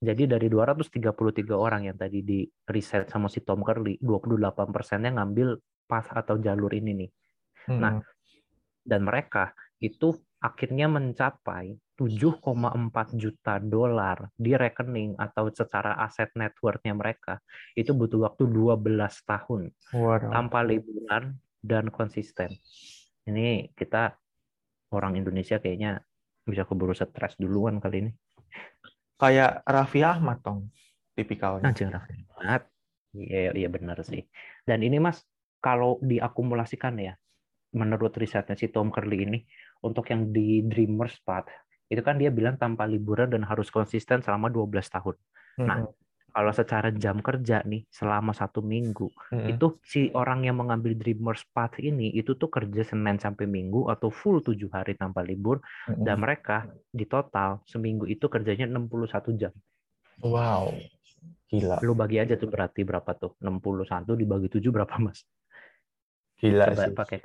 Jadi 0.00 0.22
dari 0.30 0.48
233 0.48 1.12
orang 1.52 1.90
yang 1.90 1.98
tadi 1.98 2.24
di 2.24 2.40
riset 2.70 3.10
sama 3.10 3.28
si 3.28 3.42
Tom 3.44 3.60
Curley, 3.60 4.00
28 4.00 4.72
persennya 4.72 5.12
ngambil 5.12 5.58
pas 5.90 6.06
atau 6.06 6.38
jalur 6.38 6.70
ini 6.70 6.94
nih. 6.94 7.10
Nah, 7.10 7.74
hmm. 7.74 7.80
Nah, 7.82 7.94
dan 8.86 9.00
mereka 9.02 9.50
itu 9.82 10.14
akhirnya 10.40 10.88
mencapai 10.88 11.76
7,4 12.00 13.20
juta 13.20 13.60
dolar 13.60 14.32
di 14.32 14.56
rekening 14.56 15.20
atau 15.20 15.52
secara 15.52 16.00
aset 16.00 16.32
network-nya 16.32 16.96
mereka 16.96 17.44
itu 17.76 17.92
butuh 17.92 18.24
waktu 18.24 18.48
12 18.48 18.80
tahun 19.28 19.68
Waduh. 19.92 20.32
tanpa 20.32 20.64
liburan 20.64 21.36
dan 21.60 21.92
konsisten. 21.92 22.56
Ini 23.28 23.76
kita 23.76 24.16
orang 24.96 25.20
Indonesia 25.20 25.60
kayaknya 25.60 26.00
bisa 26.40 26.64
keburu 26.64 26.96
stres 26.96 27.36
duluan 27.36 27.76
kali 27.76 28.08
ini. 28.08 28.12
Kayak 29.20 29.60
Raffi 29.68 30.00
Ahmad 30.00 30.40
dong 30.40 30.72
tipikalnya. 31.12 31.68
Anjir 31.68 31.92
Raffi 31.92 32.16
Ahmad. 32.32 32.64
Iya, 33.12 33.52
iya 33.52 33.68
benar 33.68 34.00
sih. 34.06 34.24
Dan 34.64 34.80
ini 34.86 34.96
Mas, 35.02 35.20
kalau 35.60 36.00
diakumulasikan 36.02 36.96
ya, 36.98 37.14
menurut 37.76 38.16
risetnya 38.18 38.58
si 38.58 38.72
Tom 38.72 38.90
Curley 38.90 39.28
ini, 39.28 39.38
untuk 39.84 40.08
yang 40.10 40.34
di 40.34 40.64
Dreamers 40.66 41.20
Path, 41.22 41.48
itu 41.86 42.00
kan 42.00 42.18
dia 42.18 42.32
bilang 42.34 42.58
tanpa 42.58 42.84
liburan 42.88 43.30
dan 43.30 43.46
harus 43.46 43.70
konsisten 43.70 44.24
selama 44.24 44.50
12 44.50 44.72
tahun. 44.90 45.16
Nah, 45.60 45.84
kalau 46.30 46.52
secara 46.54 46.94
jam 46.94 47.18
kerja 47.18 47.66
nih 47.66 47.84
selama 47.90 48.30
satu 48.30 48.62
minggu 48.62 49.10
mm-hmm. 49.34 49.50
itu 49.50 49.66
si 49.82 50.00
orang 50.14 50.46
yang 50.46 50.62
mengambil 50.62 50.94
Dreamers 50.94 51.42
Path 51.50 51.82
ini 51.82 52.14
itu 52.14 52.38
tuh 52.38 52.46
kerja 52.46 52.86
Senin 52.86 53.18
sampai 53.18 53.50
Minggu 53.50 53.90
atau 53.90 54.14
full 54.14 54.38
tujuh 54.38 54.70
hari 54.70 54.94
tanpa 54.94 55.26
libur 55.26 55.58
mm-hmm. 55.58 56.06
dan 56.06 56.16
mereka 56.22 56.70
di 56.94 57.04
total 57.10 57.60
seminggu 57.66 58.06
itu 58.06 58.30
kerjanya 58.30 58.70
61 58.70 59.42
jam. 59.42 59.52
Wow. 60.22 60.70
Gila. 61.50 61.82
Lu 61.82 61.98
bagi 61.98 62.22
aja 62.22 62.38
tuh 62.38 62.46
berarti 62.46 62.86
berapa 62.86 63.10
tuh? 63.18 63.34
61 63.42 64.06
dibagi 64.14 64.46
7 64.46 64.70
berapa, 64.70 64.94
Mas? 65.02 65.26
Gila 66.40 66.64
Coba 66.72 66.84
sih. 66.88 66.94
pakai 66.96 67.18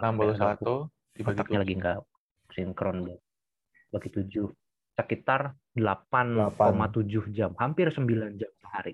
61 0.00 1.16
dibagi 1.16 1.40
7. 1.40 1.60
lagi 1.60 1.74
enggak 1.76 1.96
sinkron 2.52 2.96
bagi 3.92 4.08
7 4.08 4.48
sekitar 4.92 5.56
8,7 5.72 7.32
jam, 7.32 7.56
hampir 7.56 7.88
9 7.88 8.36
jam 8.36 8.52
sehari. 8.60 8.92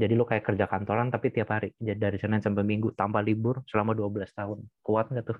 Jadi 0.00 0.12
lo 0.16 0.24
kayak 0.24 0.44
kerja 0.44 0.64
kantoran 0.64 1.12
tapi 1.12 1.28
tiap 1.28 1.52
hari, 1.52 1.76
jadi 1.76 2.08
dari 2.08 2.16
Senin 2.16 2.40
sampai 2.40 2.64
Minggu 2.64 2.96
tanpa 2.96 3.20
libur 3.20 3.60
selama 3.68 3.92
12 3.92 4.32
tahun. 4.32 4.58
Kuat 4.80 5.12
nggak 5.12 5.24
tuh? 5.28 5.38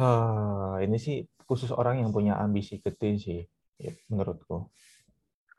Uh, 0.00 0.80
ini 0.84 0.96
sih 1.00 1.24
khusus 1.44 1.72
orang 1.72 2.04
yang 2.04 2.12
punya 2.12 2.36
ambisi 2.36 2.80
gede 2.80 3.16
sih, 3.16 3.40
menurutku. 4.12 4.68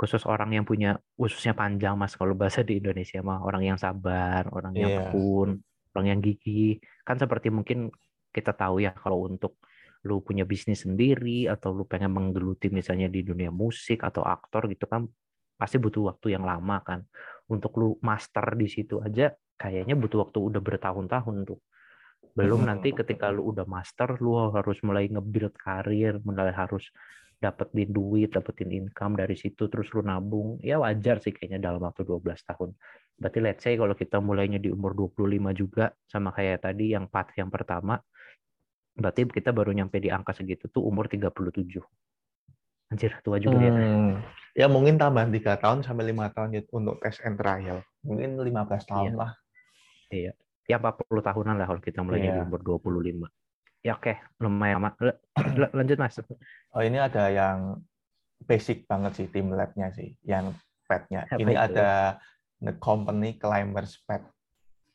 Khusus 0.01 0.25
orang 0.25 0.49
yang 0.57 0.65
punya 0.65 0.97
ususnya 1.13 1.53
panjang 1.53 1.93
mas, 1.93 2.17
kalau 2.17 2.33
bahasa 2.33 2.65
di 2.65 2.81
Indonesia 2.81 3.21
mah 3.21 3.45
orang 3.45 3.69
yang 3.69 3.77
sabar, 3.77 4.49
orang 4.49 4.73
yang 4.73 4.89
yeah. 4.89 4.99
tekun, 5.13 5.61
orang 5.93 6.05
yang 6.09 6.19
gigih. 6.25 6.81
Kan 7.05 7.21
seperti 7.21 7.53
mungkin 7.53 7.93
kita 8.33 8.57
tahu 8.57 8.81
ya 8.81 8.97
kalau 8.97 9.29
untuk 9.29 9.61
lu 10.01 10.25
punya 10.25 10.49
bisnis 10.49 10.81
sendiri 10.81 11.45
atau 11.45 11.77
lu 11.77 11.85
pengen 11.85 12.09
menggeluti 12.09 12.73
misalnya 12.73 13.05
di 13.05 13.21
dunia 13.21 13.53
musik 13.53 14.01
atau 14.01 14.25
aktor 14.25 14.65
gitu 14.65 14.89
kan 14.89 15.05
pasti 15.53 15.77
butuh 15.77 16.09
waktu 16.09 16.33
yang 16.33 16.41
lama 16.41 16.81
kan 16.81 17.05
untuk 17.45 17.77
lu 17.77 18.01
master 18.01 18.57
di 18.57 18.65
situ 18.65 18.97
aja 18.97 19.29
kayaknya 19.61 19.93
butuh 19.93 20.25
waktu 20.25 20.41
udah 20.41 20.57
bertahun-tahun 20.57 21.45
tuh 21.45 21.61
belum 22.33 22.65
nanti 22.65 22.89
ketika 22.99 23.29
lu 23.29 23.53
udah 23.53 23.69
master 23.69 24.17
lu 24.17 24.49
harus 24.49 24.81
mulai 24.81 25.05
nge-build 25.05 25.53
karir 25.53 26.17
mulai 26.25 26.49
harus 26.49 26.89
dapetin 27.41 27.89
duit 27.89 28.29
dapetin 28.29 28.69
income 28.69 29.17
dari 29.17 29.33
situ 29.33 29.65
terus 29.65 29.89
lu 29.97 30.05
nabung 30.05 30.61
ya 30.61 30.77
wajar 30.77 31.17
sih 31.17 31.33
kayaknya 31.33 31.73
dalam 31.73 31.81
waktu 31.81 32.05
12 32.05 32.21
tahun 32.45 32.69
berarti 33.17 33.39
let's 33.41 33.65
say 33.65 33.73
kalau 33.73 33.97
kita 33.97 34.21
mulainya 34.21 34.61
di 34.61 34.69
umur 34.69 34.93
25 34.93 35.25
juga 35.57 35.89
sama 36.05 36.29
kayak 36.29 36.69
tadi 36.69 36.93
yang 36.93 37.09
path 37.09 37.33
yang 37.33 37.49
pertama 37.49 37.97
Berarti 38.97 39.23
kita 39.27 39.55
baru 39.55 39.71
nyampe 39.71 40.03
di 40.03 40.11
angka 40.11 40.35
segitu 40.35 40.67
tuh 40.67 40.83
umur 40.83 41.07
37. 41.07 41.79
Anjir, 42.91 43.11
tua 43.23 43.39
juga 43.39 43.55
hmm. 43.55 43.71
ya. 43.71 43.77
Ya 44.51 44.65
mungkin 44.67 44.99
tambah 44.99 45.23
3 45.31 45.63
tahun 45.63 45.79
sampai 45.87 46.11
5 46.11 46.35
tahun 46.35 46.49
ya 46.59 46.61
untuk 46.75 46.99
tes 46.99 47.23
and 47.23 47.39
trial. 47.39 47.79
Mungkin 48.03 48.35
15 48.35 48.51
tahun 48.91 49.11
iya. 49.15 49.19
lah. 49.19 49.31
Iya. 50.11 50.31
Ya 50.67 50.77
40 50.77 51.07
tahunan 51.07 51.55
lah 51.55 51.65
kalau 51.71 51.81
kita 51.81 52.03
mulai 52.03 52.19
iya. 52.27 52.35
di 52.35 52.39
umur 52.43 52.59
25. 52.59 53.31
Ya 53.81 53.97
oke, 53.97 54.13
okay. 54.13 54.15
lumayan. 54.37 54.93
Lanjut 55.77 55.97
Mas. 55.97 56.21
Oh 56.73 56.81
ini 56.85 57.01
ada 57.01 57.33
yang 57.33 57.81
basic 58.45 58.85
banget 58.85 59.17
sih 59.17 59.27
tim 59.29 59.49
lab-nya 59.53 59.89
sih, 59.93 60.13
yang 60.21 60.53
petnya. 60.85 61.25
Ini 61.33 61.53
itu? 61.53 61.61
ada 61.61 62.21
the 62.61 62.77
company 62.77 63.41
climbers 63.41 63.97
pet 64.05 64.21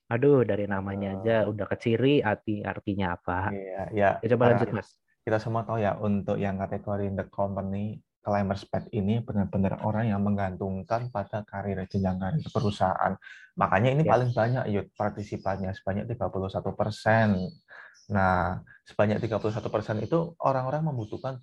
Aduh, 0.07 0.47
dari 0.47 0.71
namanya 0.71 1.19
aja 1.19 1.37
oh. 1.43 1.50
udah 1.50 1.66
keciri 1.66 2.23
arti 2.23 2.62
artinya 2.62 3.19
apa. 3.19 3.50
Iya, 3.50 3.83
ya. 3.90 4.11
ya 4.23 4.26
coba 4.38 4.55
lanjut, 4.55 4.71
Mas. 4.71 4.88
Kita 5.26 5.43
semua 5.43 5.66
tahu 5.66 5.83
ya 5.83 5.99
untuk 5.99 6.38
yang 6.38 6.62
kategori 6.62 7.11
the 7.19 7.26
company 7.26 7.99
climbers 8.23 8.62
pet 8.66 8.87
ini 8.95 9.19
benar-benar 9.23 9.83
orang 9.83 10.14
yang 10.14 10.23
menggantungkan 10.23 11.11
pada 11.11 11.43
karir 11.43 11.83
jenjang 11.90 12.23
karir 12.23 12.47
perusahaan. 12.55 13.19
Makanya 13.59 13.99
ini 13.99 14.02
ya. 14.07 14.11
paling 14.14 14.31
banyak 14.31 14.64
yuk 14.71 14.87
partisipannya 14.95 15.75
sebanyak 15.75 16.07
31 16.07 16.55
persen. 16.78 17.50
Nah, 18.12 18.62
sebanyak 18.87 19.19
31 19.19 19.73
persen 19.73 19.97
itu 20.03 20.35
orang-orang 20.38 20.87
membutuhkan 20.87 21.43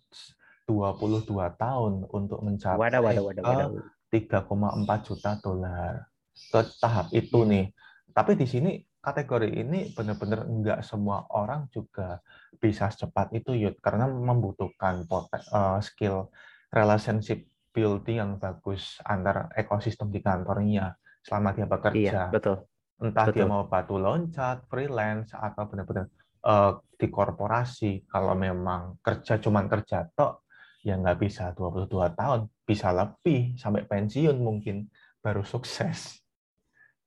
22 0.64 1.28
tahun 1.60 2.08
untuk 2.08 2.40
mencapai 2.40 2.80
wadah, 2.80 3.02
wadah, 3.04 3.24
wadah, 3.24 3.44
wadah. 3.44 3.68
3,4 4.08 5.08
juta 5.10 5.32
dolar. 5.44 5.94
Ke 6.34 6.62
tahap 6.80 7.12
itu 7.12 7.44
nih. 7.44 7.74
Tapi 8.14 8.38
di 8.38 8.46
sini 8.48 8.72
kategori 9.04 9.52
ini 9.52 9.92
benar-benar 9.92 10.48
enggak 10.48 10.80
semua 10.88 11.28
orang 11.36 11.68
juga 11.74 12.24
bisa 12.56 12.88
secepat 12.88 13.36
itu 13.36 13.52
Yud 13.52 13.84
karena 13.84 14.08
membutuhkan 14.08 15.04
uh, 15.52 15.84
skill 15.84 16.32
relationship 16.72 17.44
building 17.76 18.18
yang 18.24 18.32
bagus 18.40 19.02
antar 19.04 19.52
ekosistem 19.58 20.08
di 20.14 20.24
kantornya 20.24 20.96
selama 21.26 21.52
dia 21.52 21.68
bekerja. 21.68 22.00
Iya, 22.00 22.24
betul. 22.32 22.64
Entah 23.02 23.28
betul. 23.28 23.36
dia 23.36 23.46
mau 23.50 23.68
batu 23.68 24.00
loncat, 24.00 24.64
freelance 24.72 25.36
atau 25.36 25.68
benar-benar 25.68 26.08
uh, 26.46 26.80
di 26.96 27.08
korporasi. 27.10 28.08
Kalau 28.08 28.36
memang 28.36 29.00
kerja 29.00 29.40
cuman 29.40 29.66
kerja 29.68 30.08
tok 30.12 30.48
ya 30.84 31.00
nggak 31.00 31.20
bisa 31.20 31.56
22 31.56 31.88
tahun, 32.14 32.52
bisa 32.68 32.92
lebih 32.92 33.56
sampai 33.56 33.88
pensiun 33.88 34.36
mungkin 34.36 34.92
baru 35.24 35.42
sukses. 35.48 36.20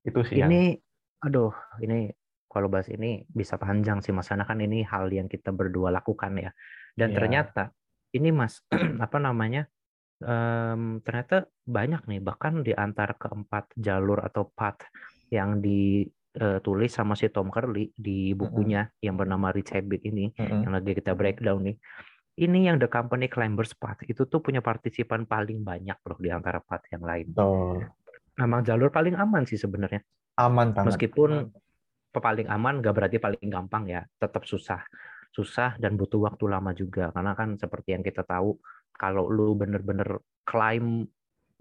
Itu 0.00 0.24
sih 0.24 0.40
ini 0.40 0.72
yang 0.72 0.80
Aduh, 1.24 1.50
ini 1.80 2.12
kalau 2.46 2.68
bahas 2.68 2.92
ini 2.92 3.24
bisa 3.26 3.56
panjang 3.56 4.04
sih 4.04 4.12
Mas, 4.12 4.28
karena 4.28 4.44
kan 4.44 4.60
ini 4.60 4.84
hal 4.84 5.08
yang 5.08 5.26
kita 5.26 5.50
berdua 5.50 5.90
lakukan 5.90 6.36
ya. 6.36 6.50
Dan 6.92 7.12
yeah. 7.12 7.16
ternyata 7.16 7.62
ini 8.12 8.30
Mas, 8.32 8.60
apa 9.04 9.18
namanya? 9.18 9.68
Um, 10.16 11.04
ternyata 11.04 11.44
banyak 11.68 12.08
nih, 12.08 12.20
bahkan 12.24 12.64
di 12.64 12.72
antara 12.72 13.12
keempat 13.16 13.76
jalur 13.76 14.24
atau 14.24 14.48
path 14.48 14.88
yang 15.28 15.60
ditulis 16.36 16.92
sama 16.92 17.16
si 17.16 17.32
Tom 17.32 17.48
Curley 17.48 17.96
di 17.96 18.36
bukunya 18.36 18.84
mm 18.84 18.90
-hmm. 18.92 19.04
yang 19.08 19.16
bernama 19.16 19.48
Rich 19.56 19.72
Habit 19.72 20.02
ini, 20.04 20.28
mm 20.30 20.36
-hmm. 20.36 20.60
yang 20.68 20.72
lagi 20.76 20.92
kita 20.92 21.16
breakdown 21.16 21.64
nih. 21.64 21.76
Ini 22.36 22.68
yang 22.68 22.76
The 22.76 22.92
Company 22.92 23.32
Climbers 23.32 23.72
Path 23.72 24.04
itu 24.04 24.28
tuh 24.28 24.44
punya 24.44 24.60
partisipan 24.60 25.24
paling 25.24 25.64
banyak 25.64 25.96
loh 26.04 26.18
di 26.20 26.28
antara 26.28 26.60
path 26.60 26.84
yang 26.92 27.00
lain. 27.00 27.32
Oh. 27.40 27.80
Memang 28.36 28.60
jalur 28.60 28.92
paling 28.92 29.16
aman 29.16 29.48
sih 29.48 29.56
sebenarnya 29.56 30.04
aman 30.36 30.76
banget. 30.76 30.92
Meskipun 30.92 31.48
paling 32.12 32.48
aman 32.48 32.80
gak 32.80 32.92
berarti 32.96 33.16
paling 33.16 33.48
gampang 33.48 33.88
ya, 33.88 34.04
tetap 34.20 34.44
susah. 34.44 34.84
Susah 35.32 35.76
dan 35.80 35.96
butuh 35.96 36.28
waktu 36.28 36.44
lama 36.48 36.72
juga 36.72 37.12
karena 37.12 37.32
kan 37.36 37.56
seperti 37.60 37.96
yang 37.96 38.04
kita 38.04 38.24
tahu 38.24 38.56
kalau 38.96 39.28
lu 39.28 39.52
bener-bener 39.52 40.20
climb 40.48 41.08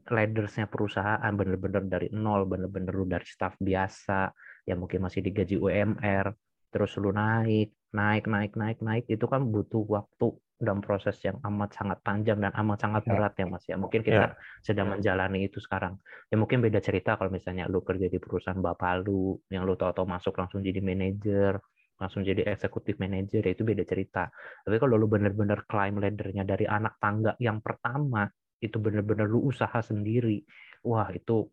laddersnya 0.06 0.70
perusahaan 0.70 1.34
bener-bener 1.34 1.84
dari 1.90 2.08
nol, 2.14 2.46
bener-bener 2.46 2.94
lu 2.94 3.06
dari 3.10 3.26
staff 3.26 3.58
biasa 3.58 4.30
yang 4.70 4.82
mungkin 4.82 5.02
masih 5.06 5.26
digaji 5.26 5.58
UMR, 5.58 6.34
terus 6.70 6.94
lu 7.02 7.10
naik, 7.10 7.74
naik, 7.94 8.26
naik, 8.30 8.54
naik, 8.54 8.80
naik, 8.86 9.06
itu 9.10 9.26
kan 9.26 9.46
butuh 9.50 9.82
waktu 9.86 10.28
dalam 10.56 10.80
proses 10.80 11.20
yang 11.20 11.36
amat 11.44 11.76
sangat 11.76 12.00
panjang 12.00 12.40
dan 12.40 12.56
amat 12.56 12.80
sangat 12.80 13.04
ya. 13.04 13.10
berat 13.12 13.34
ya 13.36 13.46
mas 13.46 13.64
ya 13.68 13.76
mungkin 13.76 14.00
kita 14.00 14.32
ya. 14.32 14.40
sedang 14.64 14.88
menjalani 14.96 15.52
itu 15.52 15.60
sekarang 15.60 16.00
ya 16.32 16.40
mungkin 16.40 16.64
beda 16.64 16.80
cerita 16.80 17.20
kalau 17.20 17.28
misalnya 17.28 17.68
lu 17.68 17.84
kerja 17.84 18.08
di 18.08 18.16
perusahaan 18.24 18.64
bapak 18.64 19.04
lu 19.04 19.36
yang 19.52 19.68
lu 19.68 19.76
tahu-tahu 19.76 20.08
masuk 20.08 20.40
langsung 20.40 20.64
jadi 20.64 20.80
manajer 20.80 21.60
langsung 22.00 22.24
jadi 22.24 22.48
eksekutif 22.48 22.96
manajer 23.00 23.44
ya 23.44 23.52
itu 23.52 23.68
beda 23.68 23.84
cerita 23.84 24.32
tapi 24.64 24.76
kalau 24.80 24.96
lu 24.96 25.12
bener-bener 25.12 25.68
climb 25.68 26.00
laddernya 26.00 26.48
dari 26.48 26.64
anak 26.68 26.96
tangga 27.04 27.36
yang 27.44 27.60
pertama 27.60 28.24
itu 28.66 28.78
bener-bener 28.82 29.30
lu 29.30 29.50
usaha 29.50 29.80
sendiri 29.82 30.42
wah 30.86 31.10
itu 31.14 31.50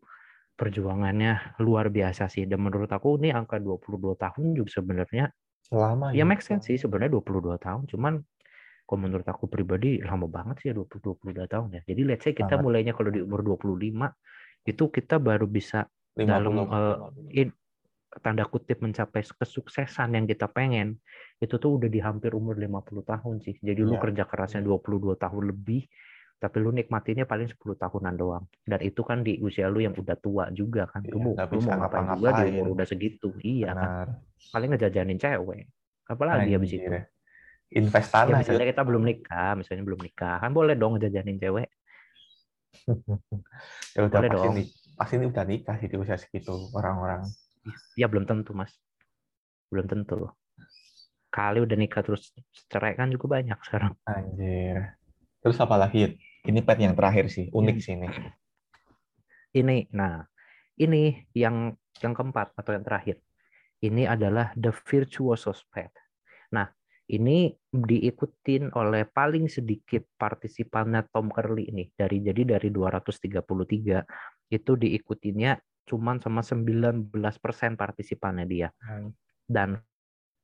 perjuangannya 0.53 1.57
luar 1.65 1.89
biasa 1.89 2.29
sih 2.29 2.45
dan 2.45 2.61
menurut 2.61 2.89
aku 2.89 3.17
ini 3.21 3.33
angka 3.33 3.57
22 3.57 4.13
tahun 4.17 4.45
juga 4.53 4.69
sebenarnya 4.69 5.25
lama 5.73 6.13
ya, 6.13 6.21
ya 6.21 6.23
make 6.29 6.45
sense 6.45 6.69
sih 6.69 6.77
sebenarnya 6.77 7.17
22 7.17 7.57
tahun 7.57 7.83
cuman 7.89 8.13
kalau 8.83 8.99
menurut 8.99 9.27
aku 9.27 9.47
pribadi 9.47 10.03
lama 10.03 10.27
banget 10.27 10.55
sih 10.59 10.67
ya 10.71 10.75
20 10.75 11.23
22 11.23 11.47
tahun 11.47 11.67
ya. 11.79 11.81
Jadi 11.87 12.01
let's 12.03 12.23
say 12.27 12.35
kita 12.35 12.59
Sangat. 12.59 12.65
mulainya 12.67 12.93
kalau 12.93 13.09
di 13.09 13.23
umur 13.23 13.41
25 13.41 13.79
itu 14.67 14.83
kita 14.91 15.15
baru 15.23 15.47
bisa 15.47 15.87
50, 16.19 16.27
dalam 16.27 16.53
uh, 16.67 17.09
in, 17.31 17.49
tanda 18.19 18.43
kutip 18.45 18.83
mencapai 18.83 19.23
kesuksesan 19.23 20.13
yang 20.13 20.29
kita 20.29 20.45
pengen 20.51 21.01
itu 21.41 21.55
tuh 21.57 21.81
udah 21.81 21.89
di 21.89 21.99
hampir 22.03 22.35
umur 22.35 22.59
50 22.59 23.07
tahun 23.07 23.35
sih. 23.41 23.55
Jadi 23.63 23.81
ya. 23.81 23.87
lu 23.87 23.95
iya. 23.95 24.03
kerja 24.03 24.23
kerasnya 24.27 24.61
22 24.61 25.15
tahun 25.15 25.43
lebih 25.47 25.87
tapi 26.39 26.57
lu 26.59 26.75
nikmatinya 26.75 27.23
paling 27.23 27.47
10 27.47 27.55
tahunan 27.57 28.13
doang. 28.19 28.43
Dan 28.67 28.79
itu 28.83 29.01
kan 29.01 29.23
di 29.23 29.39
usia 29.39 29.71
lu 29.71 29.79
yang 29.79 29.95
udah 29.95 30.17
tua 30.19 30.51
juga 30.51 30.85
kan. 30.91 31.01
Iya, 31.03 31.15
lu, 31.15 31.31
lu 31.35 31.59
mau 31.63 31.73
ngapain 31.79 32.05
juga 32.19 32.29
di 32.43 32.43
umur 32.51 32.67
udah 32.75 32.87
segitu. 32.87 33.29
Iya 33.39 33.71
kan. 33.71 33.79
Benar. 33.79 34.07
kan. 34.07 34.07
Paling 34.51 34.69
ngejajanin 34.75 35.19
cewek. 35.19 35.63
Apalagi 36.03 36.51
Anjir. 36.51 36.55
habis 36.59 36.71
itu 36.75 36.89
invest 37.73 38.09
tanah. 38.11 38.29
Ya, 38.29 38.39
misalnya 38.43 38.65
kita 38.69 38.83
belum 38.83 39.03
nikah, 39.07 39.51
misalnya 39.55 39.83
belum 39.87 40.01
nikah, 40.03 40.35
kan 40.43 40.51
boleh 40.51 40.75
dong 40.75 40.99
jajanin 40.99 41.39
cewek. 41.39 41.71
ya 43.95 43.99
udah 44.03 44.19
boleh 44.19 44.29
pasti 44.29 44.47
dong. 44.47 44.55
Nih, 44.59 44.67
pasti 44.93 45.13
ini 45.17 45.25
udah 45.25 45.43
nikah 45.47 45.75
sih 45.81 45.87
di 45.89 45.97
usia 45.97 46.17
segitu 46.19 46.53
orang-orang. 46.75 47.25
ya 47.95 48.11
belum 48.11 48.27
tentu 48.27 48.51
mas 48.51 48.75
belum 49.71 49.87
tentu 49.87 50.29
kali 51.33 51.63
udah 51.63 51.77
nikah 51.79 52.03
terus 52.05 52.29
cerai 52.69 52.93
kan 52.93 53.09
juga 53.09 53.39
banyak 53.39 53.57
sekarang 53.65 53.95
Anjir. 54.05 54.99
Terus 55.43 55.59
apa 55.59 55.75
lagi? 55.75 56.15
Ini 56.43 56.59
pet 56.59 56.79
yang 56.79 56.95
terakhir 56.95 57.27
sih, 57.27 57.51
unik 57.51 57.75
Hmm. 57.77 57.83
sih 57.83 57.93
ini. 57.93 58.07
ini 59.53 59.85
nah 59.93 60.25
ini 60.81 61.29
yang 61.37 61.69
yang 62.01 62.13
keempat 62.17 62.57
atau 62.57 62.73
yang 62.73 62.81
terakhir 62.81 63.21
ini 63.85 64.09
adalah 64.09 64.49
the 64.57 64.73
virtuoso 64.73 65.53
pet 65.69 65.93
nah 66.49 66.65
ini 67.05 67.53
diikutin 67.69 68.73
oleh 68.73 69.05
paling 69.05 69.45
sedikit 69.45 70.09
partisipannya 70.17 71.05
Tom 71.13 71.29
Curley 71.29 71.69
ini 71.69 71.85
dari 71.93 72.25
jadi 72.25 72.57
dari 72.57 72.73
233 72.73 74.01
itu 74.49 74.71
diikutinnya 74.73 75.53
cuman 75.85 76.17
sama 76.17 76.41
19% 76.41 77.13
partisipannya 77.77 78.45
dia 78.49 78.73
Hmm. 78.81 79.13
dan 79.45 79.77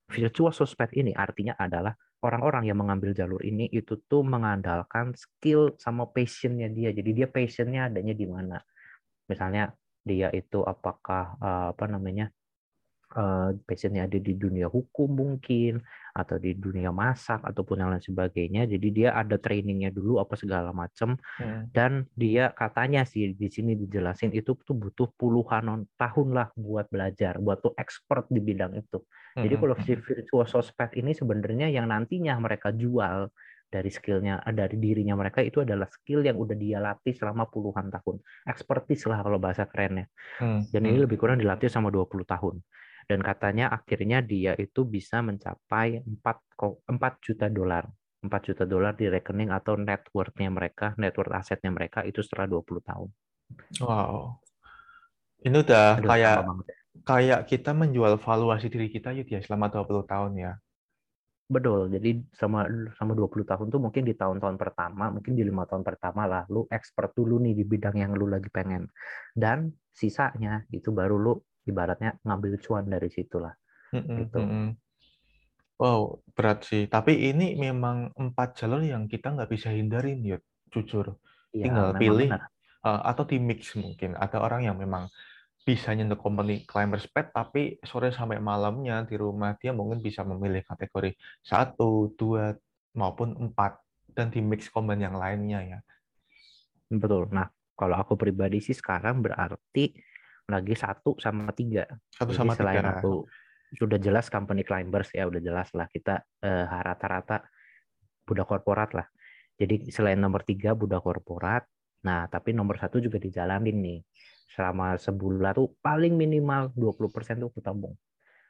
virtuoso 0.09 0.65
pet 0.73 0.91
ini 0.97 1.13
artinya 1.13 1.53
adalah 1.55 1.93
orang-orang 2.25 2.67
yang 2.67 2.77
mengambil 2.81 3.15
jalur 3.15 3.39
ini 3.45 3.69
itu 3.71 4.01
tuh 4.09 4.25
mengandalkan 4.25 5.15
skill 5.15 5.77
sama 5.79 6.09
passionnya 6.09 6.67
dia. 6.67 6.91
Jadi 6.91 7.11
dia 7.15 7.27
passionnya 7.29 7.87
adanya 7.87 8.13
di 8.17 8.27
mana? 8.27 8.57
Misalnya 9.29 9.71
dia 10.03 10.27
itu 10.33 10.65
apakah 10.65 11.37
eh, 11.39 11.67
apa 11.71 11.85
namanya 11.85 12.33
eh, 13.15 13.49
passionnya 13.65 14.05
ada 14.05 14.17
di 14.21 14.33
dunia 14.37 14.67
hukum 14.69 15.09
mungkin 15.09 15.81
atau 16.13 16.35
di 16.41 16.53
dunia 16.57 16.89
masak 16.91 17.41
ataupun 17.45 17.81
yang 17.81 17.89
lain 17.93 18.03
sebagainya 18.03 18.65
jadi 18.69 18.87
dia 18.91 19.09
ada 19.15 19.37
trainingnya 19.39 19.89
dulu 19.93 20.19
apa 20.21 20.33
segala 20.37 20.69
macam 20.73 21.15
Hmm. 21.39 21.71
dan 21.71 22.05
dia 22.13 22.51
katanya 22.51 23.07
sih 23.07 23.31
di 23.33 23.47
sini 23.47 23.73
dijelasin 23.79 24.33
itu 24.35 24.53
tuh 24.61 24.75
butuh 24.75 25.09
puluhan 25.15 25.87
tahun 25.95 26.27
lah 26.35 26.47
buat 26.59 26.91
belajar 26.91 27.39
buat 27.39 27.63
tuh 27.63 27.73
expert 27.79 28.27
di 28.27 28.41
bidang 28.43 28.75
itu 28.75 28.99
jadi 29.39 29.55
Hmm. 29.55 29.61
kalau 29.61 29.75
si 29.79 29.93
virtuoso 29.95 30.59
pet 30.75 30.91
ini 30.99 31.15
sebenarnya 31.15 31.71
yang 31.71 31.87
nantinya 31.87 32.35
mereka 32.41 32.73
jual 32.75 33.29
dari 33.69 33.89
skillnya 33.93 34.41
eh, 34.49 34.53
dari 34.57 34.75
dirinya 34.81 35.13
mereka 35.13 35.45
itu 35.45 35.61
adalah 35.61 35.85
skill 35.87 36.25
yang 36.25 36.35
udah 36.41 36.57
dia 36.57 36.81
latih 36.81 37.13
selama 37.13 37.45
puluhan 37.47 37.87
tahun 37.93 38.17
expertise 38.49 39.05
lah 39.05 39.21
kalau 39.21 39.37
bahasa 39.37 39.69
kerennya 39.69 40.09
Hmm. 40.41 40.65
dan 40.73 40.81
ini 40.89 40.97
Hmm. 40.97 41.05
lebih 41.05 41.17
kurang 41.21 41.37
dilatih 41.37 41.69
sama 41.69 41.93
20 41.93 42.25
tahun 42.25 42.59
dan 43.09 43.25
katanya 43.25 43.73
akhirnya 43.73 44.21
dia 44.21 44.53
itu 44.53 44.85
bisa 44.85 45.25
mencapai 45.25 46.05
4 46.05 46.37
ko- 46.53 46.85
4 46.85 47.13
juta 47.25 47.49
dolar 47.49 47.89
4 48.21 48.41
juta 48.53 48.63
dolar 48.69 48.93
di 48.93 49.09
rekening 49.09 49.49
atau 49.49 49.73
net 49.81 50.05
worth-nya 50.13 50.53
mereka 50.53 50.93
net 51.01 51.17
worth 51.17 51.33
asetnya 51.33 51.73
mereka 51.73 52.05
itu 52.05 52.21
setelah 52.21 52.45
20 52.45 52.85
tahun 52.85 53.09
Wow. 53.81 54.37
Ini 55.41 55.55
udah 55.65 55.97
Aduh, 55.97 56.09
kayak 56.11 56.35
ya. 56.37 56.53
kayak 57.07 57.39
kita 57.49 57.71
menjual 57.73 58.19
valuasi 58.19 58.67
diri 58.69 58.91
kita 58.91 59.15
Yud 59.15 59.25
ya 59.25 59.39
selama 59.41 59.71
20 59.71 60.03
tahun 60.05 60.31
ya. 60.37 60.51
Betul, 61.49 61.89
jadi 61.89 62.21
sama 62.37 62.69
sama 62.93 63.17
20 63.17 63.41
tahun 63.41 63.73
tuh 63.73 63.81
mungkin 63.81 64.05
di 64.05 64.13
tahun-tahun 64.13 64.53
pertama, 64.61 65.09
mungkin 65.09 65.33
di 65.33 65.41
lima 65.41 65.65
tahun 65.65 65.81
pertama 65.81 66.29
lah, 66.29 66.45
lu 66.45 66.69
expert 66.69 67.09
dulu 67.17 67.41
nih 67.41 67.57
di 67.57 67.63
bidang 67.65 67.97
yang 67.97 68.11
lu 68.13 68.29
lagi 68.29 68.53
pengen. 68.53 68.85
Dan 69.33 69.73
sisanya 69.89 70.61
itu 70.69 70.93
baru 70.93 71.17
lu 71.17 71.33
ibaratnya 71.69 72.17
ngambil 72.25 72.57
cuan 72.57 72.89
dari 72.89 73.09
situ 73.13 73.37
lah. 73.37 73.53
Mm-mm, 73.93 74.17
Gitu. 74.25 74.39
Wow, 75.79 76.19
berat 76.35 76.67
sih. 76.67 76.91
Tapi 76.91 77.31
ini 77.31 77.55
memang 77.55 78.11
empat 78.11 78.59
jalur 78.59 78.83
yang 78.83 79.07
kita 79.07 79.31
nggak 79.31 79.47
bisa 79.47 79.71
hindarin, 79.71 80.19
Yud. 80.25 80.43
Jujur. 80.75 81.15
Ya, 81.55 81.71
Tinggal 81.71 81.95
pilih 81.95 82.29
benar. 82.29 82.51
uh, 82.83 83.01
atau 83.07 83.23
di 83.23 83.39
mix 83.39 83.73
mungkin. 83.79 84.13
Ada 84.19 84.43
orang 84.43 84.67
yang 84.67 84.75
memang 84.75 85.07
bisa 85.63 85.95
nyentuh 85.95 86.19
company 86.19 86.67
climbers 86.67 87.07
pet, 87.07 87.31
tapi 87.31 87.79
sore 87.85 88.11
sampai 88.11 88.43
malamnya 88.43 89.07
di 89.07 89.15
rumah 89.15 89.55
dia 89.55 89.71
mungkin 89.71 90.03
bisa 90.03 90.25
memilih 90.27 90.67
kategori 90.67 91.15
satu, 91.45 92.11
dua, 92.19 92.51
maupun 92.97 93.39
empat. 93.39 93.79
Dan 94.09 94.33
di 94.33 94.43
mix 94.43 94.67
combine 94.67 95.07
yang 95.07 95.15
lainnya 95.15 95.59
ya. 95.63 95.79
Betul. 96.91 97.31
Nah, 97.31 97.47
kalau 97.77 97.95
aku 97.95 98.19
pribadi 98.19 98.59
sih 98.59 98.75
sekarang 98.75 99.23
berarti 99.23 99.95
lagi 100.49 100.73
satu 100.73 101.15
sama 101.21 101.53
tiga. 101.53 101.85
Satu 102.09 102.33
Jadi 102.33 102.39
sama 102.41 102.53
selain 102.57 102.81
tiga. 102.83 102.99
aku 102.99 103.23
sudah 103.69 104.01
jelas 104.01 104.33
company 104.33 104.65
climbers 104.65 105.13
ya 105.13 105.29
udah 105.29 105.37
jelas 105.37 105.69
lah 105.77 105.85
kita 105.85 106.25
eh, 106.41 106.65
rata-rata 106.65 107.45
budak 108.25 108.49
korporat 108.49 108.89
lah. 108.97 109.07
Jadi 109.59 109.93
selain 109.93 110.17
nomor 110.17 110.41
tiga 110.47 110.73
budak 110.73 111.03
korporat, 111.03 111.67
nah 112.01 112.25
tapi 112.31 112.55
nomor 112.55 112.79
satu 112.79 112.97
juga 112.97 113.19
dijalanin 113.19 113.77
nih 113.77 113.99
selama 114.49 114.97
sebulan 114.97 115.53
tuh 115.53 115.77
paling 115.83 116.17
minimal 116.17 116.73
20% 116.73 117.37
tuh 117.37 117.49
aku 117.53 117.61
tabung. 117.61 117.93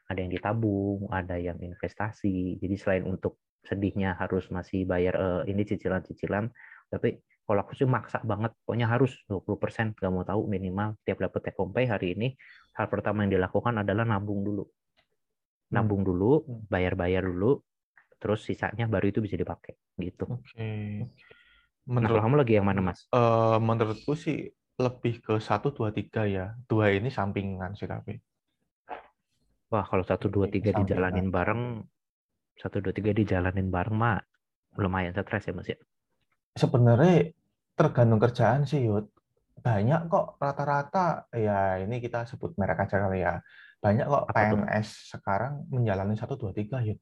Ada 0.10 0.26
yang 0.26 0.32
ditabung, 0.32 1.06
ada 1.12 1.36
yang 1.38 1.60
investasi. 1.60 2.58
Jadi 2.58 2.76
selain 2.80 3.06
untuk 3.06 3.38
sedihnya 3.62 4.16
harus 4.16 4.48
masih 4.50 4.88
bayar 4.88 5.16
eh, 5.20 5.52
ini 5.52 5.68
cicilan-cicilan, 5.68 6.48
tapi 6.88 7.20
kalau 7.50 7.66
aku 7.66 7.74
sih 7.74 7.90
maksa 7.90 8.22
banget, 8.22 8.54
pokoknya 8.62 8.86
harus 8.86 9.26
20%, 9.26 9.98
nggak 9.98 10.12
mau 10.14 10.22
tahu 10.22 10.46
minimal 10.46 10.94
tiap 11.02 11.18
dapat 11.18 11.50
take 11.50 11.58
home 11.58 11.74
pay 11.74 11.90
hari 11.90 12.14
ini, 12.14 12.38
hal 12.78 12.86
pertama 12.86 13.26
yang 13.26 13.34
dilakukan 13.42 13.74
adalah 13.82 14.06
nabung 14.06 14.46
dulu. 14.46 14.70
Nabung 15.74 16.06
dulu, 16.06 16.46
Hmm. 16.46 16.70
bayar-bayar 16.70 17.26
dulu, 17.26 17.66
terus 18.22 18.46
sisanya 18.46 18.86
baru 18.86 19.10
itu 19.10 19.26
bisa 19.26 19.34
dipakai 19.34 19.74
gitu. 19.98 20.30
Oke. 20.30 20.62
Nah, 21.02 21.10
Menurut 21.90 22.22
kamu 22.22 22.36
lagi 22.38 22.54
yang 22.54 22.70
mana, 22.70 22.86
Mas? 22.86 23.10
eh, 23.10 23.58
menurutku 23.58 24.14
sih 24.14 24.54
lebih 24.78 25.26
ke 25.26 25.34
satu 25.42 25.74
dua 25.74 25.90
tiga 25.90 26.30
ya. 26.30 26.54
Dua 26.70 26.94
ini 26.94 27.10
sampingan 27.10 27.74
sih 27.74 27.90
tapi. 27.90 28.14
Wah, 29.74 29.86
kalau 29.90 30.06
satu 30.06 30.30
dua 30.30 30.46
tiga 30.54 30.70
dijalanin 30.70 31.34
bareng, 31.34 31.82
satu 32.62 32.78
dua 32.78 32.94
tiga 32.94 33.10
dijalanin 33.10 33.74
bareng 33.74 33.98
mah 33.98 34.22
lumayan 34.78 35.18
stres 35.18 35.50
ya, 35.50 35.54
Mas 35.58 35.66
ya. 35.66 35.78
Sebenarnya 36.58 37.34
tergantung 37.80 38.20
kerjaan 38.20 38.68
sih, 38.68 38.84
Yud. 38.84 39.08
Banyak 39.60 40.12
kok 40.12 40.36
rata-rata, 40.36 41.32
ya 41.32 41.80
ini 41.80 42.04
kita 42.04 42.28
sebut 42.28 42.60
merek 42.60 42.84
aja 42.84 43.08
kali 43.08 43.24
ya. 43.24 43.40
Banyak 43.80 44.06
kok 44.08 44.24
Apa? 44.28 44.36
PNS 44.36 45.16
sekarang 45.16 45.64
menjalani 45.72 46.20
satu 46.20 46.36
dua 46.36 46.52
tiga, 46.52 46.84
Yud. 46.84 47.00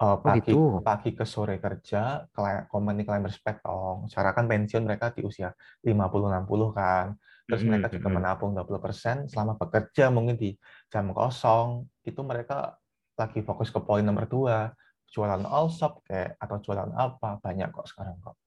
Eh, 0.00 0.16
pagi 0.24 0.56
gitu. 0.56 0.80
pagi 0.80 1.12
ke 1.12 1.28
sore 1.28 1.60
kerja, 1.60 2.24
company 2.72 3.04
climbers 3.04 3.36
pet 3.44 3.60
dong. 3.60 4.08
Sekarang 4.08 4.32
kan 4.32 4.44
pensiun 4.48 4.80
mereka 4.80 5.12
di 5.12 5.20
usia 5.20 5.52
50-60 5.84 6.72
kan. 6.72 7.12
Terus 7.44 7.62
mereka 7.68 7.92
juga 7.92 8.08
mm-mm. 8.08 8.16
menabung 8.16 8.50
20% 8.56 9.28
selama 9.28 9.60
bekerja 9.60 10.08
mungkin 10.08 10.40
di 10.40 10.56
jam 10.88 11.12
kosong. 11.12 11.84
Itu 12.00 12.24
mereka 12.24 12.80
lagi 13.12 13.44
fokus 13.44 13.68
ke 13.68 13.76
poin 13.84 14.00
nomor 14.00 14.24
dua. 14.24 14.72
Jualan 15.12 15.44
all 15.44 15.68
shop 15.68 16.00
kayak 16.08 16.32
atau 16.40 16.56
jualan 16.64 16.96
apa. 16.96 17.36
Banyak 17.44 17.68
kok 17.68 17.84
sekarang 17.84 18.16
kok. 18.24 18.40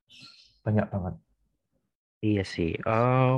Banyak 0.63 0.87
banget. 0.91 1.13
Iya 2.23 2.43
sih. 2.47 2.71
Eh, 2.79 3.31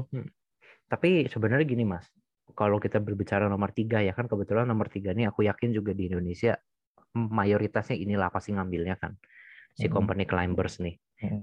tapi 0.85 1.25
sebenarnya 1.25 1.65
gini 1.65 1.83
Mas, 1.83 2.05
kalau 2.53 2.77
kita 2.77 3.01
berbicara 3.01 3.49
nomor 3.49 3.73
tiga 3.73 3.99
ya 4.05 4.13
kan 4.13 4.29
kebetulan 4.29 4.69
nomor 4.69 4.87
tiga 4.93 5.11
ini 5.17 5.25
aku 5.25 5.43
yakin 5.49 5.73
juga 5.73 5.91
di 5.97 6.07
Indonesia 6.09 6.53
mayoritasnya 7.15 7.95
inilah 7.97 8.29
pasti 8.29 8.53
ngambilnya 8.53 8.95
kan 9.01 9.15
si 9.73 9.87
company 9.89 10.23
climbers 10.29 10.77
nih. 10.83 10.95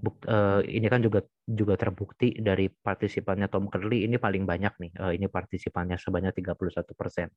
Buk- 0.03 0.27
eh, 0.27 0.61
ini 0.79 0.87
kan 0.91 1.01
juga 1.03 1.23
juga 1.47 1.75
terbukti 1.79 2.35
dari 2.39 2.67
partisipannya 2.71 3.47
Tom 3.51 3.67
Curley 3.71 4.07
ini 4.07 4.19
paling 4.19 4.45
banyak 4.47 4.75
nih. 4.83 4.91
Eh, 4.99 5.13
ini 5.19 5.27
partisipannya 5.31 5.97
sebanyak 5.99 6.33
31%. 6.39 7.31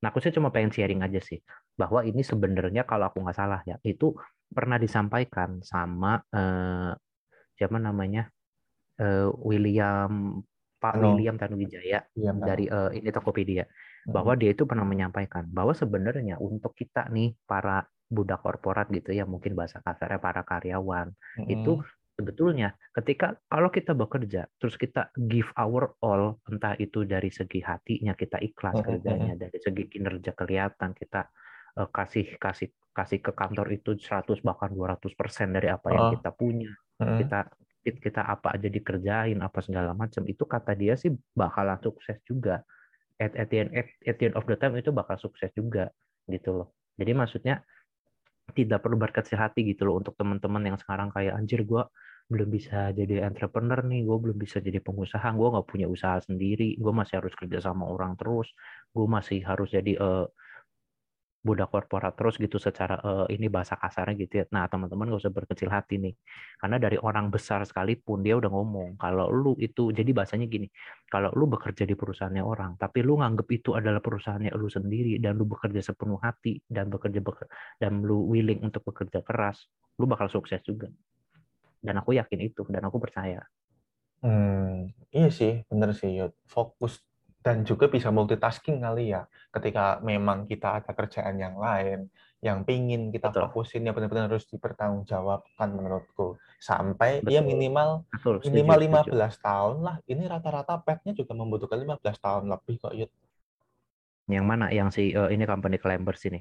Nah, 0.00 0.08
aku 0.12 0.20
sih 0.20 0.32
cuma 0.32 0.52
pengen 0.52 0.72
sharing 0.72 1.00
aja 1.00 1.20
sih 1.20 1.40
bahwa 1.76 2.04
ini 2.04 2.20
sebenarnya 2.24 2.84
kalau 2.84 3.08
aku 3.08 3.24
nggak 3.24 3.36
salah 3.36 3.60
ya, 3.64 3.76
itu 3.84 4.12
pernah 4.52 4.76
disampaikan 4.80 5.60
sama 5.64 6.20
eh, 6.34 6.92
siapa 7.60 7.76
namanya? 7.76 8.32
Eh, 8.96 9.28
William 9.44 10.40
Pak 10.80 10.96
Halo. 10.96 11.12
William 11.12 11.36
Tanuwijaya 11.36 12.00
Mbak. 12.16 12.46
dari 12.48 12.64
eh, 12.72 12.90
ini 12.96 13.12
Tokopedia 13.12 13.68
bahwa 14.08 14.32
dia 14.32 14.56
itu 14.56 14.64
pernah 14.64 14.88
menyampaikan 14.88 15.44
bahwa 15.52 15.76
sebenarnya 15.76 16.40
untuk 16.40 16.72
kita 16.72 17.12
nih 17.12 17.36
para 17.44 17.84
budak 18.08 18.40
korporat 18.40 18.88
gitu 18.88 19.12
ya 19.12 19.28
mungkin 19.28 19.52
bahasa 19.52 19.84
kasarnya 19.84 20.16
para 20.16 20.40
karyawan 20.40 21.12
Mm-mm. 21.12 21.52
itu 21.52 21.84
sebetulnya 22.16 22.72
ketika 22.96 23.36
kalau 23.52 23.68
kita 23.68 23.92
bekerja 23.92 24.48
terus 24.56 24.80
kita 24.80 25.12
give 25.28 25.52
our 25.60 25.92
all 26.00 26.40
entah 26.48 26.74
itu 26.80 27.04
dari 27.04 27.28
segi 27.28 27.60
hatinya 27.60 28.16
kita 28.16 28.40
ikhlas 28.40 28.80
Mm, 28.80 28.80
mm, 28.80 28.86
kerjanya 28.88 29.34
dari 29.36 29.58
segi 29.60 29.84
kinerja 29.92 30.32
kelihatan 30.32 30.90
kita 30.96 31.28
kasih 31.76 32.36
kasih 32.36 32.68
kasih 32.90 33.18
ke 33.22 33.32
kantor 33.32 33.70
itu 33.70 33.94
100 33.94 34.42
bahkan 34.42 34.70
200% 34.74 35.54
dari 35.54 35.70
apa 35.70 35.88
yang 35.94 36.04
Oh. 36.10 36.12
kita 36.18 36.30
punya 36.34 36.70
Mm-mm. 36.98 37.18
kita 37.22 37.38
kita 37.80 38.22
apa 38.28 38.60
aja 38.60 38.68
dikerjain 38.68 39.40
apa 39.40 39.64
segala 39.64 39.96
macam 39.96 40.26
itu 40.28 40.44
kata 40.44 40.76
dia 40.76 40.98
sih 41.00 41.14
bakalan 41.32 41.80
sukses 41.80 42.20
juga 42.28 42.60
at, 43.16 43.32
at, 43.32 43.48
the 43.48 43.64
end, 43.64 43.70
at, 43.72 43.88
at 44.04 44.16
the 44.20 44.28
end 44.28 44.36
of 44.36 44.44
the 44.44 44.56
time 44.58 44.76
itu 44.76 44.92
bakal 44.92 45.16
sukses 45.16 45.48
juga 45.56 45.88
gitu 46.28 46.60
loh 46.60 46.68
jadi 47.00 47.16
maksudnya 47.16 47.64
tidak 48.52 48.82
perlu 48.84 49.00
berkecil 49.00 49.38
hati 49.38 49.64
gitu 49.64 49.88
loh 49.88 49.96
untuk 49.96 50.18
teman-teman 50.18 50.74
yang 50.74 50.76
sekarang 50.76 51.08
kayak 51.14 51.38
anjir 51.38 51.62
gua 51.64 51.88
belum 52.30 52.46
bisa 52.46 52.94
jadi 52.94 53.26
entrepreneur 53.26 53.82
nih, 53.82 54.06
gue 54.06 54.16
belum 54.22 54.38
bisa 54.38 54.62
jadi 54.62 54.78
pengusaha, 54.78 55.34
gue 55.34 55.48
nggak 55.50 55.66
punya 55.66 55.90
usaha 55.90 56.14
sendiri, 56.22 56.78
gue 56.78 56.92
masih 56.94 57.18
harus 57.18 57.34
kerja 57.34 57.58
sama 57.58 57.90
orang 57.90 58.14
terus, 58.14 58.46
gue 58.94 59.02
masih 59.02 59.42
harus 59.42 59.74
jadi 59.74 59.98
uh, 59.98 60.30
budak 61.40 61.72
korporat 61.72 62.12
terus 62.20 62.36
gitu 62.36 62.60
secara 62.60 63.00
uh, 63.00 63.26
ini 63.32 63.48
bahasa 63.48 63.72
kasarnya 63.80 64.14
gitu 64.20 64.34
ya. 64.40 64.44
Nah 64.52 64.68
teman-teman 64.68 65.08
gak 65.08 65.24
usah 65.24 65.32
berkecil 65.32 65.72
hati 65.72 65.96
nih, 65.96 66.14
karena 66.60 66.76
dari 66.76 67.00
orang 67.00 67.32
besar 67.32 67.64
sekalipun 67.64 68.20
dia 68.20 68.36
udah 68.36 68.52
ngomong 68.52 69.00
kalau 69.00 69.32
lu 69.32 69.56
itu 69.56 69.88
jadi 69.88 70.12
bahasanya 70.12 70.46
gini, 70.52 70.68
kalau 71.08 71.32
lu 71.32 71.48
bekerja 71.48 71.88
di 71.88 71.96
perusahaannya 71.96 72.44
orang, 72.44 72.76
tapi 72.76 73.00
lu 73.00 73.16
nganggep 73.18 73.48
itu 73.56 73.72
adalah 73.72 74.04
perusahaannya 74.04 74.52
lu 74.52 74.68
sendiri 74.68 75.16
dan 75.16 75.40
lu 75.40 75.48
bekerja 75.48 75.80
sepenuh 75.80 76.20
hati 76.20 76.60
dan 76.68 76.92
bekerja 76.92 77.24
beker 77.24 77.48
dan 77.80 78.04
lu 78.04 78.28
willing 78.28 78.60
untuk 78.60 78.84
bekerja 78.84 79.24
keras, 79.24 79.64
lu 79.96 80.04
bakal 80.04 80.28
sukses 80.28 80.60
juga. 80.60 80.92
Dan 81.80 81.96
aku 81.96 82.12
yakin 82.12 82.44
itu 82.44 82.68
dan 82.68 82.84
aku 82.84 83.00
percaya. 83.00 83.40
Hmm, 84.20 84.92
iya 85.08 85.32
sih, 85.32 85.64
bener 85.64 85.96
sih, 85.96 86.12
Yud. 86.12 86.36
Fokus 86.44 87.00
dan 87.40 87.64
juga 87.64 87.88
bisa 87.88 88.12
multitasking 88.12 88.84
kali 88.84 89.16
ya 89.16 89.24
ketika 89.48 89.96
memang 90.04 90.44
kita 90.44 90.84
ada 90.84 90.92
kerjaan 90.92 91.40
yang 91.40 91.56
lain 91.56 92.12
yang 92.40 92.64
pingin 92.64 93.12
kita 93.12 93.32
Betul. 93.32 93.48
fokusin 93.48 93.88
ya 93.88 93.92
benar-benar 93.92 94.28
harus 94.28 94.48
dipertanggungjawabkan 94.48 95.68
menurutku 95.72 96.40
sampai 96.60 97.20
Betul. 97.20 97.32
ya 97.36 97.40
minimal 97.40 98.04
Betul, 98.12 98.44
setuju, 98.44 98.52
minimal 98.52 98.78
15 98.80 99.08
setuju. 99.08 99.44
tahun 99.44 99.76
lah 99.84 99.96
ini 100.08 100.22
rata-rata 100.28 100.74
petnya 100.80 101.12
juga 101.16 101.32
membutuhkan 101.36 101.80
15 101.80 102.00
tahun 102.00 102.42
lebih 102.48 102.76
kok 102.80 102.94
Yud 102.96 103.10
yang 104.30 104.44
mana 104.46 104.68
yang 104.72 104.88
si 104.92 105.12
uh, 105.16 105.28
ini 105.32 105.44
company 105.48 105.76
climbers 105.80 106.20
ini 106.28 106.40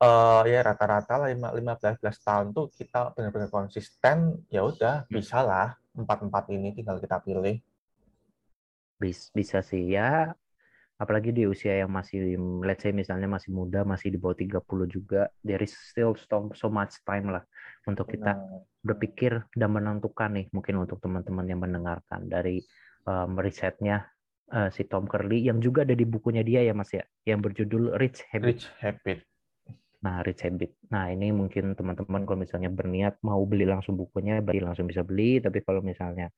uh, 0.00 0.42
ya 0.48 0.64
rata-rata 0.64 1.28
lah 1.28 1.28
15 1.28 1.96
tahun 2.00 2.46
tuh 2.56 2.72
kita 2.72 3.12
benar-benar 3.12 3.52
konsisten 3.52 4.44
ya 4.48 4.64
udah 4.64 5.04
hmm. 5.04 5.12
bisa 5.12 5.44
lah 5.44 5.76
empat 5.92 6.24
empat 6.24 6.44
ini 6.52 6.72
tinggal 6.72 7.00
kita 7.00 7.20
pilih 7.20 7.60
bisa, 8.98 9.30
bisa 9.32 9.58
sih 9.62 9.94
ya 9.94 10.34
apalagi 10.98 11.30
di 11.30 11.46
usia 11.46 11.78
yang 11.78 11.94
masih 11.94 12.34
let's 12.66 12.82
say 12.82 12.90
misalnya 12.90 13.30
masih 13.30 13.54
muda 13.54 13.86
masih 13.86 14.10
di 14.10 14.18
bawah 14.18 14.34
30 14.34 14.66
juga 14.90 15.30
there 15.46 15.62
is 15.62 15.70
still 15.70 16.18
so 16.58 16.66
much 16.66 16.98
time 17.06 17.30
lah 17.30 17.46
untuk 17.86 18.10
kita 18.10 18.34
berpikir 18.82 19.46
dan 19.54 19.70
menentukan 19.70 20.34
nih 20.34 20.46
mungkin 20.50 20.82
untuk 20.82 20.98
teman-teman 20.98 21.46
yang 21.46 21.62
mendengarkan 21.62 22.26
dari 22.26 22.58
um, 23.06 23.38
risetnya 23.38 24.10
uh, 24.50 24.68
si 24.74 24.90
Tom 24.90 25.06
Curley 25.06 25.46
yang 25.46 25.62
juga 25.62 25.86
ada 25.86 25.94
di 25.94 26.02
bukunya 26.02 26.42
dia 26.42 26.66
ya 26.66 26.74
Mas 26.74 26.90
ya 26.90 27.06
yang 27.22 27.38
berjudul 27.44 27.94
Rich 27.94 28.26
Habit. 28.34 28.46
Rich 28.48 28.66
Habit. 28.82 29.18
Nah, 29.98 30.22
Rich 30.22 30.46
Habit. 30.46 30.70
Nah, 30.94 31.10
ini 31.10 31.34
mungkin 31.34 31.74
teman-teman 31.74 32.22
kalau 32.22 32.38
misalnya 32.38 32.70
berniat 32.70 33.18
mau 33.26 33.42
beli 33.44 33.66
langsung 33.66 33.98
bukunya, 33.98 34.38
beli 34.38 34.62
langsung 34.62 34.86
bisa 34.86 35.02
beli. 35.02 35.42
Tapi 35.42 35.58
kalau 35.66 35.82
misalnya 35.82 36.30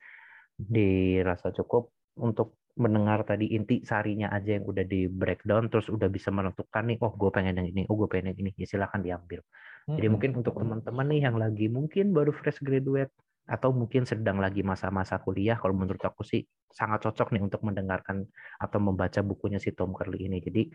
dirasa 0.56 1.52
cukup, 1.52 1.92
untuk 2.18 2.58
mendengar 2.80 3.26
tadi 3.28 3.52
inti 3.52 3.84
sarinya 3.84 4.32
aja 4.32 4.56
yang 4.56 4.64
udah 4.64 4.84
di 4.88 5.04
breakdown 5.10 5.68
terus 5.68 5.92
udah 5.92 6.08
bisa 6.08 6.32
menentukan 6.32 6.86
nih 6.88 6.96
oh 7.04 7.12
gue 7.12 7.30
pengen 7.34 7.60
yang 7.60 7.68
ini 7.68 7.82
oh 7.90 7.94
gue 7.98 8.08
pengen 8.08 8.32
yang 8.32 8.38
ini. 8.46 8.50
Ya 8.56 8.66
silahkan 8.66 9.04
diambil. 9.04 9.44
Jadi 9.90 10.06
hmm. 10.06 10.12
mungkin 10.12 10.30
untuk 10.38 10.54
teman-teman 10.56 11.06
nih 11.10 11.20
yang 11.28 11.36
lagi 11.36 11.66
mungkin 11.66 12.14
baru 12.14 12.30
fresh 12.30 12.62
graduate 12.62 13.12
atau 13.50 13.74
mungkin 13.74 14.06
sedang 14.06 14.38
lagi 14.38 14.62
masa-masa 14.62 15.18
kuliah 15.18 15.58
kalau 15.58 15.74
menurut 15.74 16.00
aku 16.06 16.22
sih 16.22 16.46
sangat 16.70 17.02
cocok 17.02 17.34
nih 17.34 17.42
untuk 17.42 17.66
mendengarkan 17.66 18.22
atau 18.62 18.78
membaca 18.78 19.18
bukunya 19.26 19.58
si 19.58 19.74
Tom 19.74 19.90
Curley 19.90 20.30
ini. 20.30 20.38
Jadi 20.38 20.70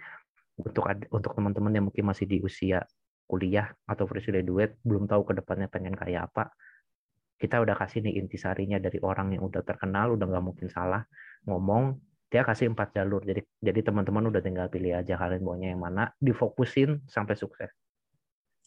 untuk 0.60 0.88
untuk 1.12 1.32
teman-teman 1.32 1.72
yang 1.72 1.86
mungkin 1.88 2.04
masih 2.06 2.28
di 2.28 2.44
usia 2.44 2.84
kuliah 3.26 3.72
atau 3.90 4.06
fresh 4.06 4.30
graduate 4.30 4.78
belum 4.86 5.10
tahu 5.10 5.26
ke 5.32 5.34
depannya 5.42 5.66
pengen 5.72 5.98
kayak 5.98 6.30
apa 6.30 6.54
kita 7.36 7.60
udah 7.60 7.76
kasih 7.76 8.00
nih 8.00 8.16
intisarinya 8.24 8.80
dari 8.80 8.96
orang 9.04 9.36
yang 9.36 9.44
udah 9.44 9.60
terkenal, 9.60 10.16
udah 10.16 10.24
nggak 10.24 10.46
mungkin 10.46 10.68
salah 10.72 11.04
ngomong. 11.46 12.02
Dia 12.30 12.42
kasih 12.44 12.74
empat 12.74 12.98
jalur, 12.98 13.22
jadi 13.24 13.46
jadi 13.62 13.80
teman-teman 13.86 14.28
udah 14.28 14.42
tinggal 14.44 14.68
pilih 14.68 14.98
aja 14.98 15.16
kalian 15.16 15.46
maunya 15.46 15.72
yang 15.72 15.80
mana, 15.80 16.12
difokusin 16.20 17.06
sampai 17.08 17.38
sukses. 17.38 17.72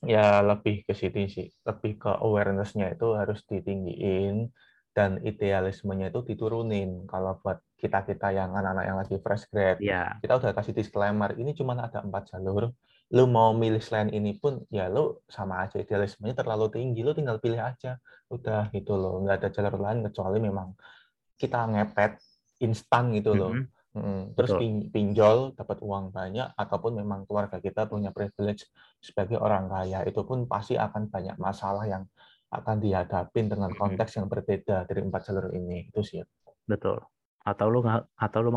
Ya 0.07 0.41
lebih 0.41 0.87
ke 0.87 0.95
sini 0.95 1.27
sih, 1.27 1.51
lebih 1.67 1.99
ke 1.99 2.09
awareness-nya 2.09 2.95
itu 2.95 3.19
harus 3.19 3.43
ditinggiin 3.51 4.55
dan 4.95 5.19
idealismenya 5.21 6.15
itu 6.15 6.23
diturunin. 6.23 7.05
Kalau 7.11 7.43
buat 7.43 7.61
kita 7.77 8.07
kita 8.07 8.31
yang 8.31 8.55
anak-anak 8.55 8.85
yang 8.87 8.99
lagi 9.03 9.17
fresh 9.21 9.51
grad, 9.51 9.83
ya. 9.83 10.17
kita 10.23 10.39
udah 10.39 10.55
kasih 10.55 10.73
disclaimer 10.73 11.35
ini 11.35 11.53
cuma 11.53 11.77
ada 11.77 12.01
empat 12.01 12.31
jalur 12.31 12.73
lu 13.09 13.25
mau 13.25 13.57
milih 13.57 13.81
selain 13.81 14.13
ini 14.13 14.37
pun 14.37 14.61
ya 14.69 14.93
lu 14.93 15.17
sama 15.33 15.65
aja 15.65 15.81
idealismenya 15.81 16.37
terlalu 16.37 16.69
tinggi 16.69 17.01
lu 17.01 17.17
tinggal 17.17 17.41
pilih 17.41 17.57
aja 17.57 17.97
udah 18.29 18.69
gitu 18.77 19.01
loh 19.01 19.25
nggak 19.25 19.37
ada 19.41 19.49
jalur 19.49 19.81
lain 19.81 20.05
kecuali 20.05 20.37
memang 20.45 20.77
kita 21.41 21.57
ngepet 21.73 22.21
instan 22.59 23.15
gitu 23.15 23.35
loh 23.35 23.53
mm 23.55 23.67
-hmm. 23.95 24.21
terus 24.39 24.53
pin 24.59 24.91
pinjol 24.93 25.57
dapat 25.59 25.83
uang 25.83 26.15
banyak 26.15 26.55
ataupun 26.55 27.03
memang 27.03 27.25
keluarga 27.27 27.59
kita 27.59 27.87
punya 27.91 28.15
privilege 28.15 28.69
sebagai 29.03 29.39
orang 29.39 29.67
kaya 29.67 30.07
itu 30.07 30.23
pun 30.23 30.47
pasti 30.47 30.79
akan 30.79 31.11
banyak 31.11 31.37
masalah 31.39 31.87
yang 31.89 32.05
akan 32.49 32.81
dihadapin 32.81 33.51
dengan 33.51 33.71
konteks 33.77 34.17
yang 34.17 34.27
berbeda 34.27 34.89
dari 34.89 35.01
empat 35.05 35.29
jalur 35.29 35.53
ini 35.53 35.91
itu 35.91 36.01
sih 36.01 36.21
betul 36.69 37.01
atau 37.43 37.67
lu 37.69 37.81
nggak 37.85 38.03
atau 38.17 38.41
lu 38.45 38.51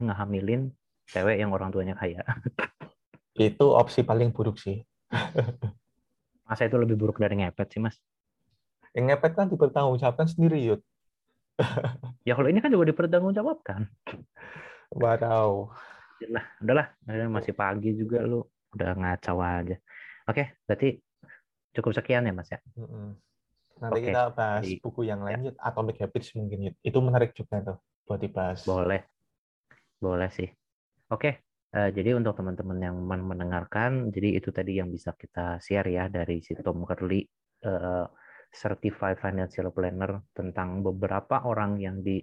ngehamilin 0.00 0.68
cewek 1.08 1.40
yang 1.40 1.50
orang 1.52 1.72
tuanya 1.72 1.96
kaya 1.96 2.20
itu 3.36 3.66
opsi 3.68 4.00
paling 4.02 4.32
buruk 4.32 4.56
sih. 4.56 4.80
Masa 6.48 6.64
itu 6.64 6.76
lebih 6.80 6.96
buruk 6.96 7.20
dari 7.20 7.36
ngepet 7.36 7.68
sih, 7.76 7.80
Mas? 7.82 7.96
Yang 8.96 9.12
ngepet 9.12 9.32
kan 9.36 9.46
dipertanggungjawabkan 9.52 10.26
sendiri, 10.30 10.58
Yud. 10.64 10.80
ya 12.26 12.34
kalau 12.34 12.50
ini 12.50 12.58
kan 12.58 12.74
juga 12.74 12.90
dipertanggungjawabkan. 12.90 13.86
Waduh. 14.90 15.70
Nah, 16.26 16.44
udahlah, 16.58 16.90
masih 17.30 17.54
pagi 17.54 17.94
juga 17.94 18.26
lu 18.26 18.42
udah 18.74 18.90
ngacau 18.98 19.38
aja. 19.38 19.78
Oke, 20.26 20.58
berarti 20.66 20.98
cukup 21.70 21.94
sekian 21.94 22.26
ya, 22.26 22.34
Mas 22.34 22.50
ya. 22.50 22.58
Nanti 23.78 24.00
Oke. 24.02 24.08
kita 24.10 24.22
bahas 24.34 24.64
Jadi, 24.66 24.82
buku 24.82 25.06
yang 25.06 25.22
lain, 25.22 25.48
ya. 25.48 25.52
Atomic 25.62 26.02
Habits 26.02 26.34
mungkin. 26.34 26.74
Itu 26.82 26.98
menarik 26.98 27.30
juga 27.36 27.62
tuh 27.62 27.78
buat 28.08 28.18
dibahas. 28.18 28.66
Boleh. 28.66 29.06
Boleh 30.02 30.28
sih. 30.34 30.50
Oke, 31.12 31.46
Uh, 31.76 31.92
jadi 31.92 32.16
untuk 32.16 32.38
teman-teman 32.40 32.78
yang 32.80 32.96
mendengarkan, 33.04 34.08
jadi 34.08 34.40
itu 34.40 34.48
tadi 34.48 34.80
yang 34.80 34.88
bisa 34.88 35.12
kita 35.12 35.60
share 35.60 35.84
ya 35.92 36.08
dari 36.08 36.40
si 36.40 36.56
Tom 36.56 36.86
Curley, 36.88 37.26
uh, 37.68 38.08
Certified 38.52 39.18
Financial 39.20 39.68
Planner 39.70 40.22
tentang 40.32 40.80
beberapa 40.82 41.44
orang 41.44 41.78
yang 41.80 42.00
di 42.00 42.22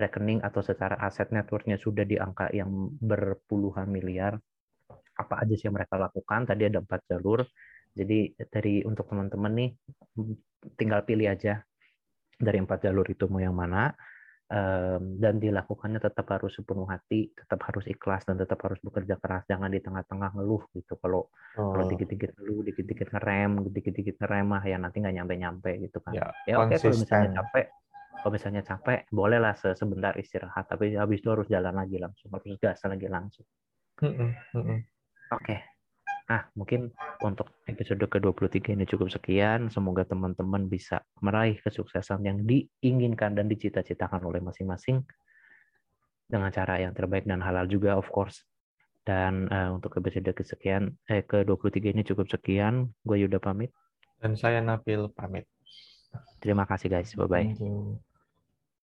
rekening 0.00 0.40
atau 0.40 0.64
secara 0.64 0.96
aset 1.04 1.28
networknya 1.28 1.76
sudah 1.76 2.08
di 2.08 2.16
angka 2.16 2.48
yang 2.50 2.72
berpuluhan 3.00 3.88
miliar. 3.88 4.40
Apa 5.20 5.44
aja 5.44 5.52
sih 5.52 5.68
yang 5.68 5.76
mereka 5.76 6.00
lakukan? 6.00 6.48
Tadi 6.48 6.62
ada 6.64 6.80
empat 6.80 7.00
jalur. 7.04 7.44
Jadi 7.92 8.32
dari 8.48 8.80
untuk 8.86 9.10
teman-teman 9.12 9.52
nih, 9.52 9.70
tinggal 10.80 11.04
pilih 11.04 11.28
aja 11.28 11.60
dari 12.40 12.58
empat 12.62 12.88
jalur 12.88 13.04
itu 13.04 13.28
mau 13.28 13.42
yang 13.42 13.52
mana 13.52 13.92
dan 14.50 15.38
dilakukannya 15.38 16.02
tetap 16.02 16.26
harus 16.34 16.50
sepenuh 16.58 16.82
hati, 16.90 17.30
tetap 17.30 17.62
harus 17.70 17.86
ikhlas 17.86 18.26
dan 18.26 18.34
tetap 18.34 18.58
harus 18.66 18.82
bekerja 18.82 19.14
keras. 19.22 19.46
Jangan 19.46 19.70
di 19.70 19.78
tengah-tengah 19.78 20.34
ngeluh 20.34 20.66
gitu. 20.74 20.98
Kalau 20.98 21.30
oh. 21.54 21.70
kalau 21.70 21.86
dikit-dikit 21.86 22.34
ngeluh, 22.34 22.66
dikit-dikit 22.66 23.14
ngerem, 23.14 23.70
dikit-dikit 23.70 24.18
ngerem 24.18 24.46
mah 24.50 24.62
ya 24.66 24.74
nanti 24.82 24.98
nggak 24.98 25.14
nyampe-nyampe 25.22 25.70
gitu 25.86 26.02
kan. 26.02 26.18
Ya, 26.18 26.26
ya 26.50 26.58
oke 26.58 26.74
okay, 26.74 26.82
kalau 26.82 26.98
misalnya 26.98 27.30
capek, 27.38 27.66
kalau 28.10 28.32
misalnya 28.34 28.62
capek 28.66 29.00
bolehlah 29.14 29.54
sebentar 29.54 30.12
istirahat, 30.18 30.66
tapi 30.66 30.98
habis 30.98 31.22
itu 31.22 31.30
harus 31.30 31.46
jalan 31.46 31.74
lagi 31.78 31.96
langsung, 32.02 32.34
harus 32.34 32.58
gas 32.58 32.82
lagi 32.82 33.06
langsung. 33.06 33.46
Oke, 34.02 34.82
okay. 35.30 35.58
Nah, 36.30 36.46
mungkin 36.54 36.94
untuk 37.26 37.50
episode 37.66 38.06
ke-23 38.06 38.78
ini 38.78 38.86
cukup 38.86 39.10
sekian. 39.10 39.66
Semoga 39.66 40.06
teman-teman 40.06 40.70
bisa 40.70 41.02
meraih 41.18 41.58
kesuksesan 41.58 42.22
yang 42.22 42.46
diinginkan 42.46 43.34
dan 43.34 43.50
dicita-citakan 43.50 44.22
oleh 44.22 44.38
masing-masing 44.38 45.02
dengan 46.30 46.54
cara 46.54 46.78
yang 46.78 46.94
terbaik 46.94 47.26
dan 47.26 47.42
halal 47.42 47.66
juga, 47.66 47.98
of 47.98 48.06
course. 48.14 48.46
Dan 49.02 49.50
uh, 49.50 49.74
untuk 49.74 49.98
episode 49.98 50.30
kesekian, 50.30 50.94
eh, 51.10 51.26
ke-23 51.26 51.98
ini 51.98 52.06
cukup 52.06 52.30
sekian. 52.30 52.94
Gue 53.02 53.26
Yuda 53.26 53.42
pamit. 53.42 53.74
Dan 54.22 54.38
saya 54.38 54.62
Nabil 54.62 55.10
pamit. 55.10 55.50
Terima 56.38 56.62
kasih 56.62 56.94
guys. 56.94 57.10
Bye-bye. 57.18 58.06